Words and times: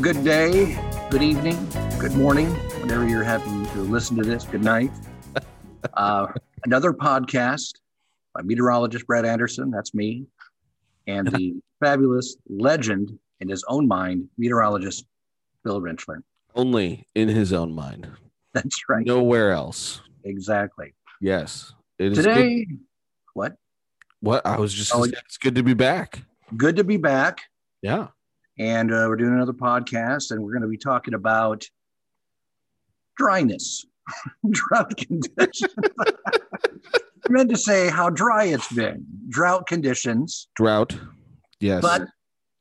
good 0.00 0.24
day, 0.24 0.78
good 1.10 1.22
evening, 1.22 1.58
good 1.98 2.12
morning, 2.12 2.48
whenever 2.80 3.06
you're 3.06 3.22
having 3.22 3.66
to 3.66 3.78
listen 3.80 4.16
to 4.16 4.22
this. 4.22 4.44
Good 4.44 4.64
night. 4.64 4.90
Uh, 5.92 6.28
another 6.64 6.94
podcast 6.94 7.72
by 8.34 8.40
meteorologist 8.40 9.06
Brad 9.06 9.26
Anderson. 9.26 9.70
That's 9.70 9.92
me. 9.92 10.24
And 11.06 11.26
the 11.26 11.60
fabulous 11.80 12.36
legend 12.48 13.18
in 13.40 13.48
his 13.50 13.62
own 13.68 13.86
mind, 13.86 14.26
meteorologist 14.38 15.04
Bill 15.64 15.82
Rentschler. 15.82 16.22
Only 16.54 17.06
in 17.14 17.28
his 17.28 17.52
own 17.52 17.74
mind. 17.74 18.10
That's 18.54 18.88
right. 18.88 19.04
Nowhere 19.04 19.52
else. 19.52 20.00
Exactly. 20.24 20.94
Yes. 21.20 21.74
It 21.98 22.12
is 22.12 22.24
Today, 22.24 22.66
what? 23.34 23.54
what 24.20 24.46
I 24.46 24.58
was 24.58 24.72
just 24.72 24.94
Oh, 24.94 25.04
it's 25.04 25.36
good 25.36 25.56
to 25.56 25.62
be 25.62 25.74
back. 25.74 26.22
Good 26.56 26.76
to 26.76 26.84
be 26.84 26.96
back. 26.96 27.42
Yeah. 27.82 28.08
And 28.60 28.92
uh, 28.92 29.06
we're 29.08 29.16
doing 29.16 29.32
another 29.32 29.54
podcast, 29.54 30.32
and 30.32 30.42
we're 30.42 30.52
going 30.52 30.60
to 30.60 30.68
be 30.68 30.76
talking 30.76 31.14
about 31.14 31.64
dryness, 33.16 33.86
drought 34.50 34.94
conditions. 34.98 35.74
I 35.98 37.30
meant 37.30 37.48
to 37.48 37.56
say 37.56 37.88
how 37.88 38.10
dry 38.10 38.44
it's 38.44 38.70
been, 38.70 39.06
drought 39.30 39.66
conditions. 39.66 40.46
Drought. 40.56 40.94
Yes. 41.58 41.80
But 41.80 42.08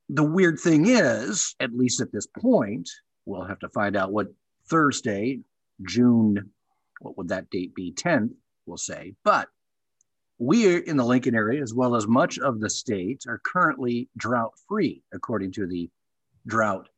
the 0.08 0.24
weird 0.24 0.58
thing 0.58 0.88
is, 0.88 1.54
at 1.60 1.74
least 1.74 2.00
at 2.00 2.14
this 2.14 2.28
point, 2.28 2.90
we'll 3.26 3.44
have 3.44 3.60
to 3.60 3.70
find 3.70 3.98
out 3.98 4.14
what 4.14 4.28
Thursday, 4.70 5.42
June, 5.86 6.50
what 7.02 7.18
would 7.18 7.28
that 7.28 7.50
date 7.50 7.76
be? 7.76 7.92
10th, 7.92 8.32
we'll 8.66 8.78
say. 8.78 9.16
But 9.26 9.50
we 10.40 10.78
in 10.88 10.98
the 10.98 11.06
Lincoln 11.06 11.36
area, 11.36 11.62
as 11.62 11.74
well 11.74 11.96
as 11.96 12.08
much 12.08 12.40
of 12.40 12.60
the 12.60 12.70
state, 12.70 13.24
are 13.28 13.40
currently 13.44 14.10
drought 14.18 14.54
free, 14.68 15.04
according 15.14 15.52
to 15.54 15.68
the 15.68 15.90
drought 16.48 16.90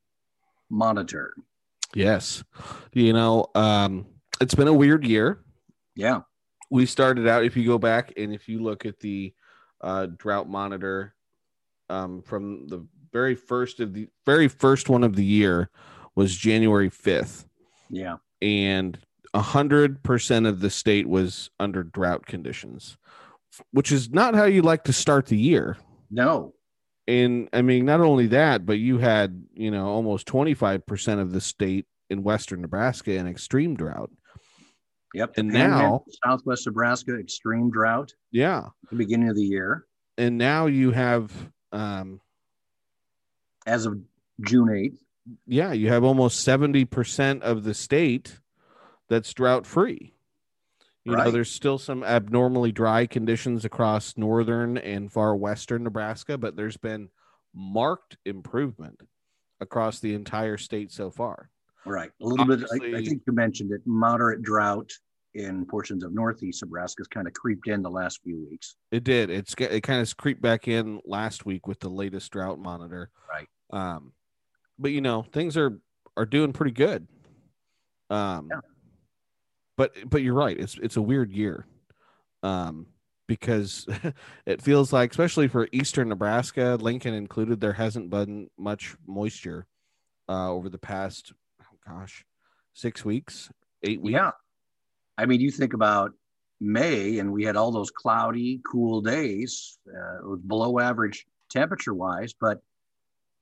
monitor. 0.70 1.34
yes. 1.96 2.44
You 2.94 3.14
know, 3.14 3.48
um, 3.56 4.06
it's 4.40 4.56
been 4.56 4.68
a 4.68 4.74
weird 4.74 5.06
year. 5.06 5.40
Yeah. 5.96 6.22
we 6.70 6.86
started 6.86 7.28
out 7.28 7.44
if 7.44 7.58
you 7.58 7.66
go 7.66 7.78
back 7.78 8.14
and 8.16 8.34
if 8.34 8.48
you 8.48 8.60
look 8.64 8.86
at 8.86 9.00
the 9.00 9.34
uh, 9.82 10.08
drought 10.18 10.48
monitor 10.48 11.14
um, 11.90 12.22
from 12.22 12.68
the 12.68 12.86
very 13.12 13.36
first 13.36 13.82
of 13.82 13.94
the 13.94 14.08
very 14.26 14.48
first 14.48 14.88
one 14.88 15.04
of 15.04 15.18
the 15.18 15.26
year 15.26 15.70
was 16.16 16.34
january 16.38 16.90
5th 16.90 17.44
Yeah. 17.90 18.18
and 18.42 18.98
100% 19.36 20.48
of 20.48 20.60
the 20.62 20.70
state 20.70 21.10
was 21.10 21.50
under 21.60 21.84
drought 21.84 22.26
conditions 22.26 22.98
which 23.72 23.92
is 23.92 24.10
not 24.12 24.36
how 24.36 24.46
you 24.46 24.62
like 24.62 24.84
to 24.86 24.94
start 24.94 25.26
the 25.28 25.38
year 25.38 25.78
No. 26.10 26.54
and 27.08 27.50
i 27.54 27.62
mean 27.62 27.86
not 27.86 28.02
only 28.02 28.28
that 28.28 28.66
but 28.66 28.80
you 28.80 28.98
had 29.00 29.44
you 29.54 29.72
know 29.72 29.88
almost 29.88 30.28
25% 30.28 31.20
of 31.20 31.32
the 31.32 31.42
state 31.42 31.86
in 32.10 32.24
western 32.24 32.62
nebraska 32.62 33.14
in 33.14 33.28
extreme 33.28 33.76
drought 33.76 34.10
Yep. 35.14 35.34
And 35.36 35.50
now- 35.50 36.06
Southwest 36.26 36.66
Nebraska, 36.68 37.18
extreme 37.20 37.70
drought 37.70 38.14
yeah 38.32 38.68
the 38.90 38.96
beginning 38.96 39.28
of 39.30 39.36
the 39.36 39.44
year. 39.44 39.86
and 40.18 40.38
now 40.38 40.68
you 40.68 40.92
have 40.92 41.32
um 41.74 42.22
As 43.66 43.86
of 43.86 44.00
June 44.42 44.70
8th. 44.70 44.98
yeah, 45.46 45.72
you 45.74 45.90
have 45.90 46.04
almost 46.04 46.48
70% 46.48 47.42
of 47.42 47.64
the 47.64 47.74
state 47.76 48.40
that's 49.08 49.32
drought 49.34 49.68
free. 49.68 50.14
You 51.04 51.16
know, 51.16 51.32
there's 51.32 51.52
still 51.52 51.80
some 51.80 52.04
abnormally 52.04 52.72
dry 52.72 53.08
conditions 53.08 53.66
across 53.66 54.18
northern 54.18 54.78
and 54.78 55.12
far 55.12 55.36
western 55.36 55.84
Nebraska, 55.84 56.38
but 56.38 56.56
there's 56.56 56.78
been 56.78 57.10
marked 57.56 58.18
improvement 58.26 59.02
across 59.60 60.00
the 60.00 60.14
entire 60.14 60.58
state 60.58 60.92
so 60.92 61.10
far. 61.10 61.50
Right. 61.86 62.12
A 62.22 62.26
little 62.26 62.46
bit, 62.46 62.62
I, 62.72 62.98
I 62.98 63.04
think 63.04 63.24
you 63.26 63.34
mentioned 63.34 63.72
it, 63.72 63.82
moderate 63.86 64.44
drought 64.44 64.92
in 65.34 65.66
portions 65.66 66.04
of 66.04 66.14
northeast 66.14 66.62
Nebraska 66.62 67.00
has 67.00 67.08
kind 67.08 67.26
of 67.26 67.34
creeped 67.34 67.68
in 67.68 67.82
the 67.82 67.90
last 67.90 68.20
few 68.24 68.46
weeks. 68.50 68.76
It 68.92 69.04
did. 69.04 69.30
It's 69.30 69.56
it 69.58 69.82
kind 69.82 70.02
of 70.02 70.18
creeped 70.18 70.42
back 70.42 70.68
in 70.68 71.00
last 71.06 71.46
week 71.46 71.68
with 71.68 71.80
the 71.80 71.90
latest 71.90 72.32
drought 72.32 72.60
monitor. 72.60 73.10
Right. 73.30 73.48
Um, 73.72 74.12
but 74.78 74.92
you 74.92 75.02
know 75.02 75.24
things 75.32 75.56
are 75.58 75.80
are 76.18 76.26
doing 76.26 76.54
pretty 76.54 76.74
good. 76.74 77.08
Um, 78.10 78.50
Yeah. 78.52 78.60
But 79.82 79.96
but 80.12 80.22
you're 80.22 80.36
right. 80.36 80.60
It's 80.60 80.78
it's 80.78 80.98
a 80.98 81.02
weird 81.02 81.32
year, 81.32 81.66
um, 82.44 82.86
because 83.28 83.88
it 84.46 84.62
feels 84.62 84.94
like, 84.94 85.10
especially 85.10 85.48
for 85.48 85.68
eastern 85.72 86.10
Nebraska, 86.10 86.78
Lincoln 86.80 87.16
included, 87.16 87.60
there 87.60 87.74
hasn't 87.74 88.12
been 88.12 88.52
much 88.60 88.96
moisture 89.08 89.66
uh, 90.30 90.52
over 90.52 90.70
the 90.70 90.78
past, 90.78 91.34
oh 91.64 91.78
gosh, 91.88 92.24
six 92.76 93.04
weeks, 93.04 93.50
eight 93.82 94.00
weeks. 94.04 94.14
Yeah. 94.14 94.32
I 95.18 95.26
mean, 95.26 95.42
you 95.42 95.50
think 95.50 95.74
about 95.74 96.12
May 96.60 97.18
and 97.18 97.34
we 97.34 97.44
had 97.44 97.56
all 97.56 97.72
those 97.72 97.90
cloudy, 97.90 98.62
cool 98.64 99.02
days. 99.02 99.80
Uh, 99.88 100.20
it 100.20 100.28
was 100.28 100.42
below 100.42 100.78
average 100.78 101.26
temperature 101.50 101.96
wise, 101.96 102.36
but 102.40 102.62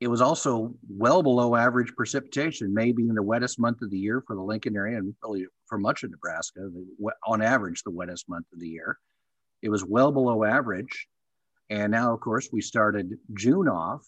it 0.00 0.08
was 0.08 0.22
also 0.22 0.74
well 0.88 1.22
below 1.22 1.54
average 1.54 1.92
precipitation, 1.94 2.72
maybe 2.72 3.06
in 3.06 3.14
the 3.14 3.22
wettest 3.22 3.58
month 3.58 3.82
of 3.82 3.90
the 3.90 3.98
year 3.98 4.22
for 4.26 4.34
the 4.34 4.42
Lincoln 4.42 4.74
area 4.74 4.96
and 4.96 5.14
really 5.22 5.46
for 5.66 5.78
much 5.78 6.02
of 6.02 6.10
Nebraska, 6.10 6.70
on 7.26 7.42
average, 7.42 7.82
the 7.82 7.90
wettest 7.90 8.28
month 8.28 8.46
of 8.52 8.60
the 8.60 8.68
year. 8.68 8.98
It 9.62 9.68
was 9.68 9.84
well 9.84 10.10
below 10.10 10.42
average. 10.42 11.06
And 11.68 11.92
now, 11.92 12.14
of 12.14 12.20
course, 12.20 12.48
we 12.50 12.62
started 12.62 13.18
June 13.34 13.68
off 13.68 14.06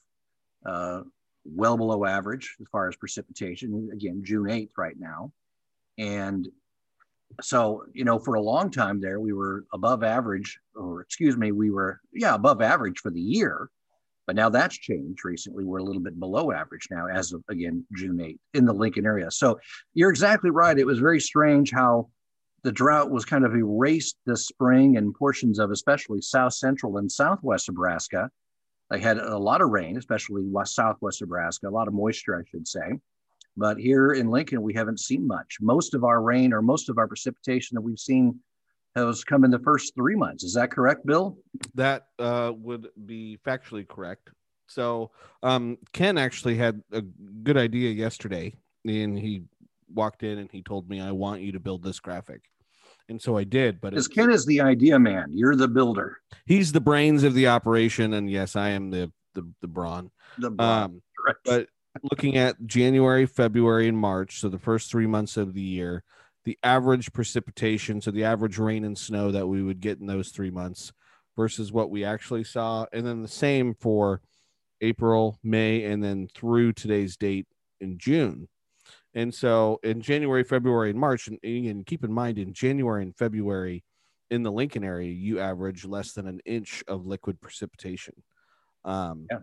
uh, 0.64 1.03
well 1.44 1.76
below 1.76 2.06
average 2.06 2.56
as 2.60 2.66
far 2.72 2.88
as 2.88 2.97
precipitation. 2.97 3.91
Again, 3.92 4.22
June 4.24 4.47
8th 4.47 4.72
right 4.78 4.97
now. 4.98 5.30
And 5.98 6.48
so, 7.42 7.84
you 7.92 8.04
know, 8.04 8.19
for 8.19 8.34
a 8.34 8.41
long 8.41 8.70
time 8.70 8.98
there, 8.98 9.20
we 9.20 9.34
were 9.34 9.66
above 9.74 10.03
average, 10.03 10.59
or 10.74 11.03
excuse 11.03 11.36
me, 11.36 11.53
we 11.53 11.70
were, 11.70 12.00
yeah, 12.12 12.34
above 12.34 12.62
average 12.62 12.98
for 12.98 13.10
the 13.10 13.20
year. 13.20 13.69
But 14.27 14.37
now 14.37 14.49
that's 14.49 14.77
changed 14.77 15.25
recently. 15.25 15.65
We're 15.65 15.78
a 15.78 15.84
little 15.84 16.03
bit 16.03 16.19
below 16.19 16.53
average 16.53 16.88
now, 16.91 17.06
as 17.09 17.33
of 17.33 17.43
again, 17.49 17.84
June 17.97 18.19
8th 18.19 18.38
in 18.55 18.66
the 18.66 18.72
Lincoln 18.72 19.06
area. 19.06 19.31
So 19.31 19.59
you're 19.94 20.10
exactly 20.10 20.50
right. 20.50 20.78
It 20.78 20.87
was 20.87 20.99
very 20.99 21.21
strange 21.21 21.72
how 21.72 22.09
the 22.62 22.72
drought 22.72 23.10
was 23.10 23.25
kind 23.25 23.44
of 23.44 23.55
erased 23.55 24.16
this 24.25 24.47
spring 24.47 24.94
in 24.94 25.12
portions 25.12 25.59
of 25.59 25.71
especially 25.71 26.21
south 26.21 26.55
central 26.55 26.99
and 26.99 27.10
southwest 27.10 27.69
Nebraska. 27.69 28.31
They 28.91 29.00
had 29.00 29.19
a 29.19 29.38
lot 29.38 29.62
of 29.62 29.71
rain, 29.71 29.97
especially 29.97 30.43
west 30.44 30.75
southwest 30.75 31.21
Nebraska, 31.21 31.69
a 31.69 31.71
lot 31.71 31.89
of 31.89 31.94
moisture, 31.94 32.39
I 32.39 32.49
should 32.49 32.69
say. 32.69 33.00
But 33.56 33.78
here 33.78 34.12
in 34.12 34.28
Lincoln, 34.28 34.62
we 34.62 34.75
haven't 34.75 35.00
seen 35.00 35.27
much. 35.27 35.59
Most 35.60 35.94
of 35.94 36.04
our 36.04 36.22
rain 36.22 36.53
or 36.53 36.62
most 36.62 36.89
of 36.89 36.99
our 36.99 37.09
precipitation 37.09 37.75
that 37.75 37.83
we've 37.83 37.99
seen 37.99 38.39
has 38.94 39.25
come 39.25 39.44
in 39.44 39.50
the 39.50 39.58
first 39.58 39.94
three 39.94 40.14
months. 40.16 40.44
Is 40.44 40.54
that 40.54 40.70
correct, 40.70 41.06
Bill? 41.06 41.38
That 41.75 42.08
uh, 42.19 42.53
would 42.56 42.88
be 43.06 43.38
factually 43.47 43.86
correct. 43.86 44.30
So 44.66 45.10
um, 45.42 45.78
Ken 45.92 46.19
actually 46.19 46.56
had 46.56 46.82
a 46.92 47.03
good 47.03 47.56
idea 47.56 47.91
yesterday, 47.91 48.54
and 48.86 49.19
he 49.19 49.44
walked 49.92 50.22
in 50.22 50.38
and 50.38 50.50
he 50.50 50.62
told 50.62 50.88
me, 50.88 51.00
"I 51.00 51.12
want 51.12 51.42
you 51.42 51.53
to 51.53 51.60
build 51.60 51.82
this 51.82 52.00
graphic," 52.00 52.42
and 53.08 53.20
so 53.20 53.36
I 53.36 53.44
did. 53.44 53.80
But 53.80 53.91
Because 53.91 54.08
Ken 54.08 54.30
is 54.30 54.47
the 54.47 54.60
idea 54.60 54.98
man. 54.98 55.26
You're 55.30 55.56
the 55.56 55.69
builder. 55.69 56.19
he's 56.47 56.72
the 56.72 56.80
brains 56.80 57.22
of 57.24 57.34
the 57.34 57.48
operation, 57.48 58.14
and 58.14 58.30
yes, 58.30 58.56
I 58.56 58.70
am 58.70 58.91
the 58.91 59.12
the, 59.34 59.47
the 59.60 59.69
brawn. 59.69 60.10
The 60.38 60.54
Um, 60.59 61.03
correct. 61.19 61.41
but 61.44 61.69
looking 62.10 62.36
at 62.36 62.56
January, 62.66 63.26
February, 63.26 63.88
and 63.88 63.97
March, 63.98 64.41
so 64.41 64.48
the 64.48 64.59
first 64.59 64.91
three 64.91 65.06
months 65.06 65.36
of 65.36 65.53
the 65.54 65.60
year, 65.60 66.04
the 66.44 66.58
average 66.62 67.12
precipitation, 67.12 68.00
so 68.00 68.10
the 68.10 68.25
average 68.25 68.58
rain 68.58 68.84
and 68.84 68.98
snow 68.98 69.30
that 69.30 69.47
we 69.47 69.62
would 69.62 69.80
get 69.80 70.00
in 70.00 70.06
those 70.06 70.30
three 70.30 70.50
months 70.50 70.92
versus 71.36 71.72
what 71.72 71.91
we 71.91 72.04
actually 72.04 72.44
saw, 72.44 72.86
and 72.92 73.06
then 73.06 73.22
the 73.22 73.28
same 73.28 73.75
for 73.75 74.20
April, 74.80 75.39
May, 75.42 75.84
and 75.84 76.03
then 76.03 76.28
through 76.34 76.72
today's 76.72 77.16
date 77.16 77.47
in 77.80 77.98
June. 77.98 78.48
And 79.15 79.33
so 79.33 79.78
in 79.83 80.00
January, 80.00 80.42
February, 80.42 80.91
and 80.91 80.98
March, 80.98 81.28
and, 81.28 81.39
and 81.42 81.86
keep 81.86 82.03
in 82.04 82.12
mind 82.12 82.39
in 82.39 82.53
January 82.53 83.03
and 83.03 83.16
February 83.16 83.84
in 84.30 84.42
the 84.42 84.50
Lincoln 84.53 84.83
area, 84.84 85.12
you 85.12 85.39
average 85.39 85.84
less 85.84 86.12
than 86.12 86.27
an 86.27 86.41
inch 86.47 86.83
of 86.89 87.06
liquid 87.06 87.41
precipitation. 87.41 88.15
Um, 88.84 89.27
Yeah. 89.30 89.41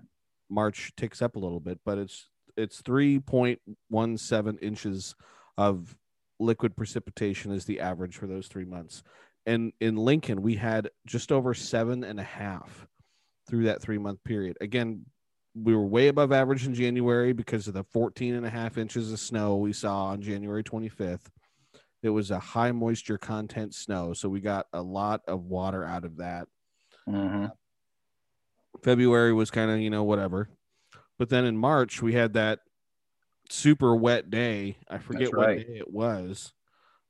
March 0.50 0.92
ticks 0.98 1.22
up 1.22 1.36
a 1.36 1.40
little 1.40 1.60
bit, 1.60 1.80
but 1.86 2.00
it's 2.00 2.28
it's 2.58 2.82
3.17 2.82 4.58
inches 4.62 5.16
of 5.58 5.96
liquid 6.40 6.76
precipitation 6.76 7.52
is 7.52 7.66
the 7.66 7.80
average 7.80 8.18
for 8.18 8.28
those 8.28 8.48
three 8.48 8.66
months. 8.66 9.04
And 9.46 9.74
in 9.80 9.96
Lincoln, 9.96 10.42
we 10.42 10.56
had 10.56 10.90
just 11.06 11.32
over 11.32 11.54
seven 11.54 12.04
and 12.04 12.20
a 12.20 12.24
half 12.24 12.88
through 13.50 13.66
that 13.66 13.82
three 13.82 13.98
month 13.98 14.24
period. 14.24 14.58
Again, 14.62 15.06
we 15.56 15.76
were 15.76 15.86
way 15.86 16.08
above 16.08 16.32
average 16.32 16.66
in 16.66 16.74
January 16.74 17.34
because 17.34 17.68
of 17.68 17.74
the 17.74 17.84
14 17.84 18.36
and 18.36 18.46
a 18.46 18.50
half 18.50 18.78
inches 18.78 19.12
of 19.12 19.20
snow 19.20 19.58
we 19.58 19.74
saw 19.74 20.06
on 20.06 20.22
January 20.22 20.64
25th. 20.64 21.28
It 22.04 22.10
was 22.10 22.32
a 22.32 22.40
high 22.40 22.72
moisture 22.72 23.18
content 23.18 23.74
snow. 23.74 24.14
So 24.14 24.30
we 24.30 24.40
got 24.40 24.68
a 24.72 24.82
lot 24.82 25.22
of 25.28 25.46
water 25.46 25.84
out 25.84 26.06
of 26.06 26.18
that. 26.18 26.48
Mhm. 27.08 27.52
February 28.84 29.34
was 29.34 29.52
kind 29.52 29.72
of, 29.72 29.80
you 29.80 29.90
know, 29.90 30.04
whatever. 30.04 30.50
But 31.18 31.30
then 31.30 31.44
in 31.44 31.58
March, 31.58 32.02
we 32.02 32.14
had 32.14 32.34
that 32.34 32.60
super 33.50 33.96
wet 33.96 34.30
day. 34.30 34.78
I 34.88 34.98
forget 34.98 35.32
That's 35.32 35.34
what 35.34 35.58
day 35.58 35.78
it 35.78 35.92
was. 35.92 36.54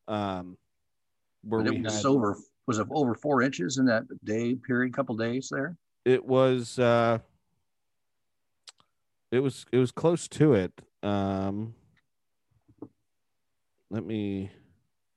Um, 0.07 0.57
where 1.43 1.63
But 1.63 1.71
we 1.71 1.77
it 1.79 1.83
was 1.83 1.95
had, 1.95 2.05
over 2.05 2.37
was 2.67 2.79
it 2.79 2.87
over 2.91 3.15
four 3.15 3.41
inches 3.41 3.77
in 3.77 3.85
that 3.85 4.03
day 4.23 4.55
period, 4.55 4.93
couple 4.93 5.15
days 5.15 5.49
there. 5.51 5.75
it 6.05 6.23
was 6.23 6.79
uh, 6.79 7.19
it 9.31 9.39
was 9.39 9.65
it 9.71 9.77
was 9.77 9.91
close 9.91 10.27
to 10.29 10.53
it. 10.53 10.71
Um, 11.03 11.73
let 13.89 14.05
me. 14.05 14.51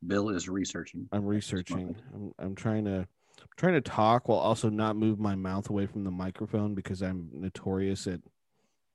Bill 0.07 0.31
is 0.31 0.49
researching. 0.49 1.09
I'm 1.13 1.25
researching. 1.25 1.95
I'm 2.15 2.35
I'm 2.39 2.55
trying 2.55 2.85
to 2.87 3.07
I'm 3.41 3.49
trying 3.57 3.75
to 3.75 3.81
talk 3.81 4.29
while 4.29 4.39
also 4.39 4.69
not 4.69 4.97
move 4.97 5.19
my 5.19 5.35
mouth 5.35 5.71
away 5.71 5.87
from 5.87 6.05
the 6.05 6.11
microphone 6.11 6.75
because 6.75 7.03
I'm 7.03 7.29
notorious 7.33 8.07
at 8.07 8.21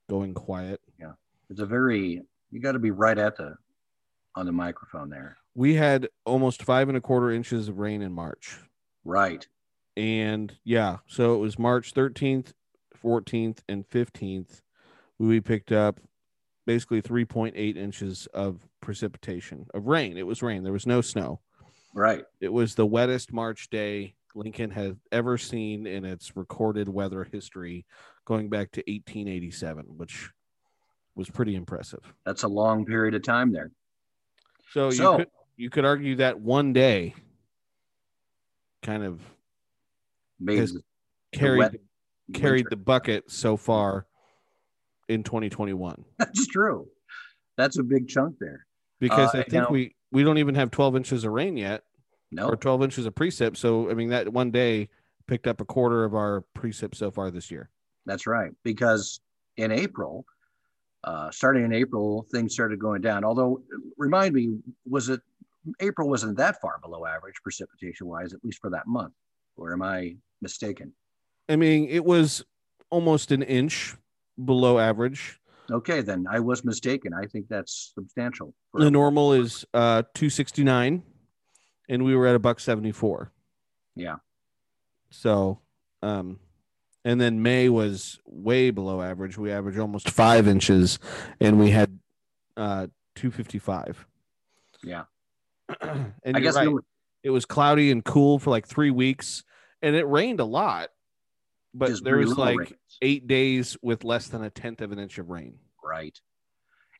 going 0.09 0.33
quiet. 0.33 0.81
It's 1.49 1.59
a 1.59 1.65
very 1.65 2.21
you 2.51 2.61
got 2.61 2.73
to 2.73 2.79
be 2.79 2.91
right 2.91 3.17
at 3.17 3.37
the 3.37 3.55
on 4.35 4.45
the 4.45 4.51
microphone 4.51 5.09
there. 5.09 5.37
We 5.55 5.75
had 5.75 6.07
almost 6.25 6.63
five 6.63 6.89
and 6.89 6.97
a 6.97 7.01
quarter 7.01 7.31
inches 7.31 7.67
of 7.67 7.79
rain 7.79 8.01
in 8.01 8.13
March. 8.13 8.59
Right. 9.03 9.47
And 9.95 10.55
yeah, 10.63 10.97
so 11.07 11.33
it 11.33 11.37
was 11.39 11.57
March 11.57 11.93
13th, 11.93 12.53
14th, 13.03 13.59
and 13.67 13.89
15th. 13.89 14.61
We 15.17 15.41
picked 15.41 15.71
up 15.71 15.99
basically 16.67 17.01
3.8 17.01 17.75
inches 17.75 18.27
of 18.33 18.67
precipitation 18.81 19.65
of 19.73 19.87
rain. 19.87 20.17
It 20.17 20.27
was 20.27 20.43
rain. 20.43 20.63
There 20.63 20.73
was 20.73 20.85
no 20.85 21.01
snow. 21.01 21.39
Right. 21.95 22.23
It 22.39 22.53
was 22.53 22.75
the 22.75 22.85
wettest 22.85 23.33
March 23.33 23.71
day 23.71 24.13
Lincoln 24.35 24.69
had 24.69 24.97
ever 25.11 25.37
seen 25.37 25.87
in 25.87 26.05
its 26.05 26.35
recorded 26.35 26.87
weather 26.87 27.23
history, 27.23 27.87
going 28.25 28.49
back 28.49 28.71
to 28.73 28.81
1887, 28.81 29.85
which 29.97 30.29
was 31.17 31.29
pretty 31.29 31.55
impressive. 31.55 31.99
That's 32.25 32.43
a 32.43 32.47
long 32.47 32.85
period 32.85 33.15
of 33.15 33.23
time 33.23 33.51
there. 33.51 33.71
So, 34.71 34.89
So- 34.91 35.11
you 35.13 35.17
could 35.17 35.27
you 35.59 35.69
could 35.71 35.85
argue 35.85 36.15
that 36.17 36.39
one 36.39 36.71
day 36.71 37.15
kind 38.83 39.03
of 39.03 39.19
Has- 40.47 40.73
the 40.73 40.81
carried 41.33 41.57
wet 41.59 41.75
carried 42.33 42.65
winter. 42.65 42.69
the 42.71 42.75
bucket 42.77 43.31
so 43.31 43.57
far 43.57 44.05
in 45.07 45.23
2021 45.23 46.03
That's 46.19 46.45
true. 46.47 46.87
That's 47.57 47.79
a 47.79 47.83
big 47.83 48.07
chunk 48.07 48.37
there. 48.39 48.67
because 48.99 49.33
Uh, 49.33 49.39
I 49.39 49.43
think 49.43 49.63
now- 49.63 49.69
we 49.69 49.95
we 50.11 50.23
don't 50.23 50.37
even 50.37 50.55
have 50.55 50.71
12 50.71 50.95
inches 50.95 51.23
of 51.25 51.31
rain 51.33 51.57
yet 51.57 51.83
No, 52.31 52.49
or 52.49 52.55
12 52.55 52.83
inches 52.83 53.05
of 53.05 53.15
precip. 53.15 53.57
So 53.57 53.89
I 53.89 53.93
mean 53.93 54.09
that 54.09 54.31
one 54.31 54.51
day 54.51 54.89
picked 55.25 55.47
up 55.47 55.59
a 55.59 55.65
quarter 55.65 56.03
of 56.05 56.13
our 56.15 56.45
precip 56.55 56.95
so 56.95 57.09
far 57.11 57.31
this 57.31 57.49
year. 57.51 57.69
that's 58.05 58.25
right. 58.27 58.51
Because 58.63 59.19
in 59.57 59.71
April, 59.71 60.25
uh, 61.03 61.31
starting 61.31 61.63
in 61.63 61.73
April, 61.73 62.25
things 62.31 62.53
started 62.53 62.79
going 62.79 63.01
down. 63.01 63.23
Although, 63.23 63.61
remind 63.97 64.33
me, 64.33 64.57
was 64.85 65.09
it 65.09 65.21
April 65.79 66.09
wasn't 66.09 66.37
that 66.37 66.59
far 66.61 66.79
below 66.81 67.05
average 67.05 67.35
precipitation 67.43 68.07
wise, 68.07 68.33
at 68.33 68.43
least 68.43 68.59
for 68.59 68.69
that 68.69 68.87
month? 68.87 69.13
Or 69.55 69.73
am 69.73 69.81
I 69.81 70.15
mistaken? 70.41 70.93
I 71.49 71.55
mean 71.55 71.87
it 71.89 72.03
was 72.03 72.43
almost 72.89 73.31
an 73.31 73.41
inch 73.41 73.95
below 74.43 74.79
average. 74.79 75.39
Okay, 75.69 76.01
then 76.01 76.25
I 76.29 76.39
was 76.39 76.63
mistaken. 76.63 77.13
I 77.13 77.25
think 77.25 77.47
that's 77.49 77.91
substantial. 77.93 78.53
The 78.73 78.91
normal 78.91 79.33
is 79.33 79.65
uh 79.73 80.03
269 80.13 81.03
and 81.89 82.03
we 82.03 82.15
were 82.15 82.27
at 82.27 82.35
a 82.35 82.39
buck 82.39 82.59
74. 82.59 83.31
Yeah. 83.95 84.17
So, 85.09 85.59
um, 86.01 86.39
and 87.07 87.21
then 87.21 87.41
May 87.41 87.69
was 87.69 88.19
way 88.25 88.69
below 88.69 89.01
average. 89.01 89.37
We 89.37 89.49
averaged 89.49 89.79
almost 89.79 90.09
five 90.09 90.45
inches, 90.45 90.99
and 91.39 91.57
we 91.57 91.69
had 91.69 91.97
uh 92.57 92.87
255. 93.15 94.05
Yeah. 94.83 95.03
and 95.81 96.13
I 96.25 96.41
guess 96.41 96.55
right. 96.55 96.67
it 96.67 96.69
was 96.69 96.83
it 97.23 97.29
was 97.29 97.45
cloudy 97.45 97.91
and 97.91 98.03
cool 98.03 98.39
for 98.39 98.49
like 98.49 98.67
three 98.67 98.91
weeks, 98.91 99.45
and 99.81 99.95
it 99.95 100.05
rained 100.05 100.41
a 100.41 100.45
lot, 100.45 100.89
but 101.73 101.87
just 101.87 102.03
there 102.03 102.17
was 102.17 102.37
like 102.37 102.59
rains. 102.59 102.73
eight 103.01 103.25
days 103.25 103.77
with 103.81 104.03
less 104.03 104.27
than 104.27 104.43
a 104.43 104.49
tenth 104.49 104.81
of 104.81 104.91
an 104.91 104.99
inch 104.99 105.17
of 105.17 105.29
rain. 105.29 105.57
right. 105.81 106.19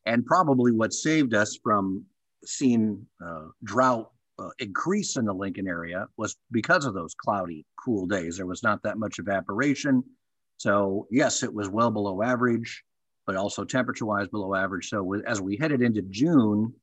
And 0.05 0.25
probably 0.25 0.71
what 0.71 0.93
saved 0.93 1.33
us 1.33 1.59
from 1.61 2.05
seeing 2.45 3.05
uh, 3.21 3.47
drought 3.65 4.09
uh, 4.39 4.49
increase 4.59 5.17
in 5.17 5.25
the 5.25 5.33
Lincoln 5.33 5.67
area 5.67 6.07
was 6.17 6.35
because 6.51 6.85
of 6.85 6.93
those 6.93 7.13
cloudy, 7.15 7.65
cool 7.83 8.05
days. 8.05 8.37
There 8.37 8.45
was 8.45 8.63
not 8.63 8.83
that 8.83 8.97
much 8.97 9.19
evaporation. 9.19 10.03
So, 10.57 11.07
yes, 11.11 11.43
it 11.43 11.53
was 11.53 11.69
well 11.69 11.91
below 11.91 12.21
average, 12.21 12.83
but 13.25 13.35
also 13.35 13.63
temperature 13.63 14.05
wise 14.05 14.27
below 14.27 14.55
average. 14.55 14.89
So, 14.89 15.13
as 15.25 15.41
we 15.41 15.57
headed 15.57 15.81
into 15.81 16.01
June, 16.03 16.73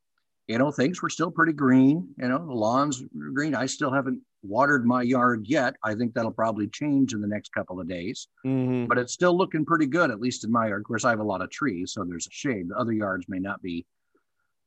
you 0.47 0.59
know, 0.59 0.71
things 0.71 1.01
were 1.01 1.09
still 1.09 1.31
pretty 1.31 1.53
green. 1.53 2.09
You 2.19 2.29
know, 2.29 2.39
the 2.45 2.53
lawns 2.53 3.03
were 3.15 3.31
green. 3.31 3.55
I 3.55 3.67
still 3.67 3.91
haven't 3.93 4.21
watered 4.43 4.85
my 4.85 5.01
yard 5.03 5.47
yet. 5.49 5.75
I 5.83 5.95
think 5.95 6.12
that'll 6.12 6.31
probably 6.31 6.69
change 6.69 7.15
in 7.15 7.23
the 7.23 7.27
next 7.27 7.53
couple 7.55 7.81
of 7.81 7.89
days 7.89 8.29
Mm-hmm. 8.45 8.87
but 8.87 8.99
it's 8.99 9.15
still 9.15 9.37
looking 9.37 9.65
pretty 9.65 9.87
good, 9.87 10.11
at 10.11 10.21
least 10.21 10.45
in 10.45 10.53
my 10.53 10.67
yard. 10.69 10.83
Of 10.83 10.87
course, 10.87 11.05
I 11.06 11.11
have 11.11 11.21
a 11.21 11.25
lot 11.25 11.41
of 11.41 11.49
trees, 11.51 11.93
so 11.93 12.05
there's 12.05 12.27
a 12.27 12.31
shade. 12.31 12.69
The 12.69 12.77
other 12.77 12.93
yards 12.93 13.27
may 13.27 13.39
not 13.39 13.62
be 13.62 13.87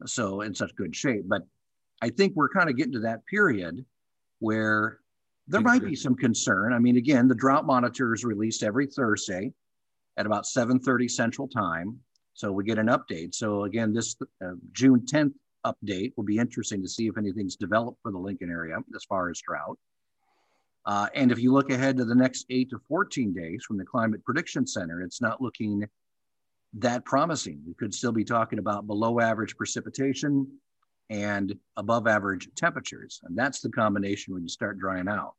so 0.06 0.42
in 0.42 0.56
such 0.56 0.76
good 0.76 0.96
shape, 0.96 1.26
but 1.28 1.44
I 2.02 2.10
think 2.10 2.36
we're 2.36 2.50
kind 2.50 2.70
of 2.70 2.76
getting 2.76 2.94
to 2.94 3.00
that 3.00 3.26
period 3.26 3.84
where 4.40 5.00
there 5.48 5.62
might 5.62 5.84
be 5.84 5.96
some 5.96 6.16
concern. 6.16 6.74
I 6.74 6.80
mean, 6.80 6.98
again, 6.98 7.28
the 7.28 7.36
drought 7.36 7.66
monitor 7.66 8.14
is 8.14 8.24
released 8.24 8.64
every 8.64 8.88
Thursday 8.88 9.54
at 10.18 10.26
about 10.26 10.46
7:30 10.46 11.10
Central 11.10 11.48
Time, 11.48 12.00
so 12.34 12.52
we 12.52 12.64
get 12.64 12.78
an 12.78 12.88
update. 12.88 13.34
So 13.34 13.64
again, 13.64 13.94
this 13.94 14.16
uh, 14.44 14.54
June 14.74 15.02
10th 15.02 15.34
update 15.66 16.14
will 16.18 16.24
be 16.24 16.38
interesting 16.38 16.82
to 16.82 16.90
see 16.90 17.08
if 17.08 17.18
anything's 17.18 17.56
developed 17.56 18.00
for 18.02 18.12
the 18.12 18.18
Lincoln 18.18 18.50
area 18.50 18.78
as 18.96 19.04
far 19.06 19.30
as 19.30 19.40
drought. 19.42 19.78
Uh, 20.86 21.08
and 21.16 21.32
if 21.32 21.40
you 21.40 21.52
look 21.52 21.70
ahead 21.70 21.98
to 21.98 22.06
the 22.06 22.16
next 22.16 22.46
eight 22.50 22.70
to 22.70 22.80
14 22.88 23.34
days 23.34 23.64
from 23.66 23.78
the 23.78 23.84
Climate 23.84 24.24
Prediction 24.24 24.66
Center, 24.66 25.02
it's 25.02 25.22
not 25.22 25.42
looking 25.42 25.86
that 26.74 27.04
promising. 27.06 27.62
We 27.66 27.74
could 27.74 27.94
still 27.94 28.12
be 28.12 28.24
talking 28.24 28.60
about 28.60 28.88
below 28.88 29.20
average 29.20 29.58
precipitation 29.58 30.48
and 31.10 31.58
above 31.78 32.08
average 32.08 32.50
temperatures. 32.56 33.20
And 33.24 33.38
that's 33.38 33.62
the 33.62 33.70
combination 33.70 34.34
when 34.34 34.44
you 34.44 34.50
start 34.50 34.80
drying 34.80 35.08
out. 35.08 35.34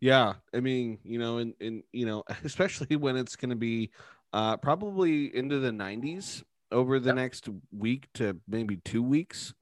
Yeah, 0.00 0.34
I 0.52 0.60
mean, 0.60 0.98
you 1.04 1.18
know, 1.18 1.38
and 1.38 1.54
and 1.60 1.82
you 1.92 2.06
know, 2.06 2.24
especially 2.44 2.96
when 2.96 3.16
it's 3.16 3.36
going 3.36 3.50
to 3.50 3.56
be 3.56 3.90
uh, 4.32 4.56
probably 4.56 5.34
into 5.34 5.58
the 5.58 5.72
90s 5.72 6.42
over 6.70 6.98
the 6.98 7.10
Yep. 7.10 7.12
next 7.12 7.48
week 7.72 8.08
to 8.14 8.40
maybe 8.48 8.76
two 8.78 9.02
weeks. 9.02 9.54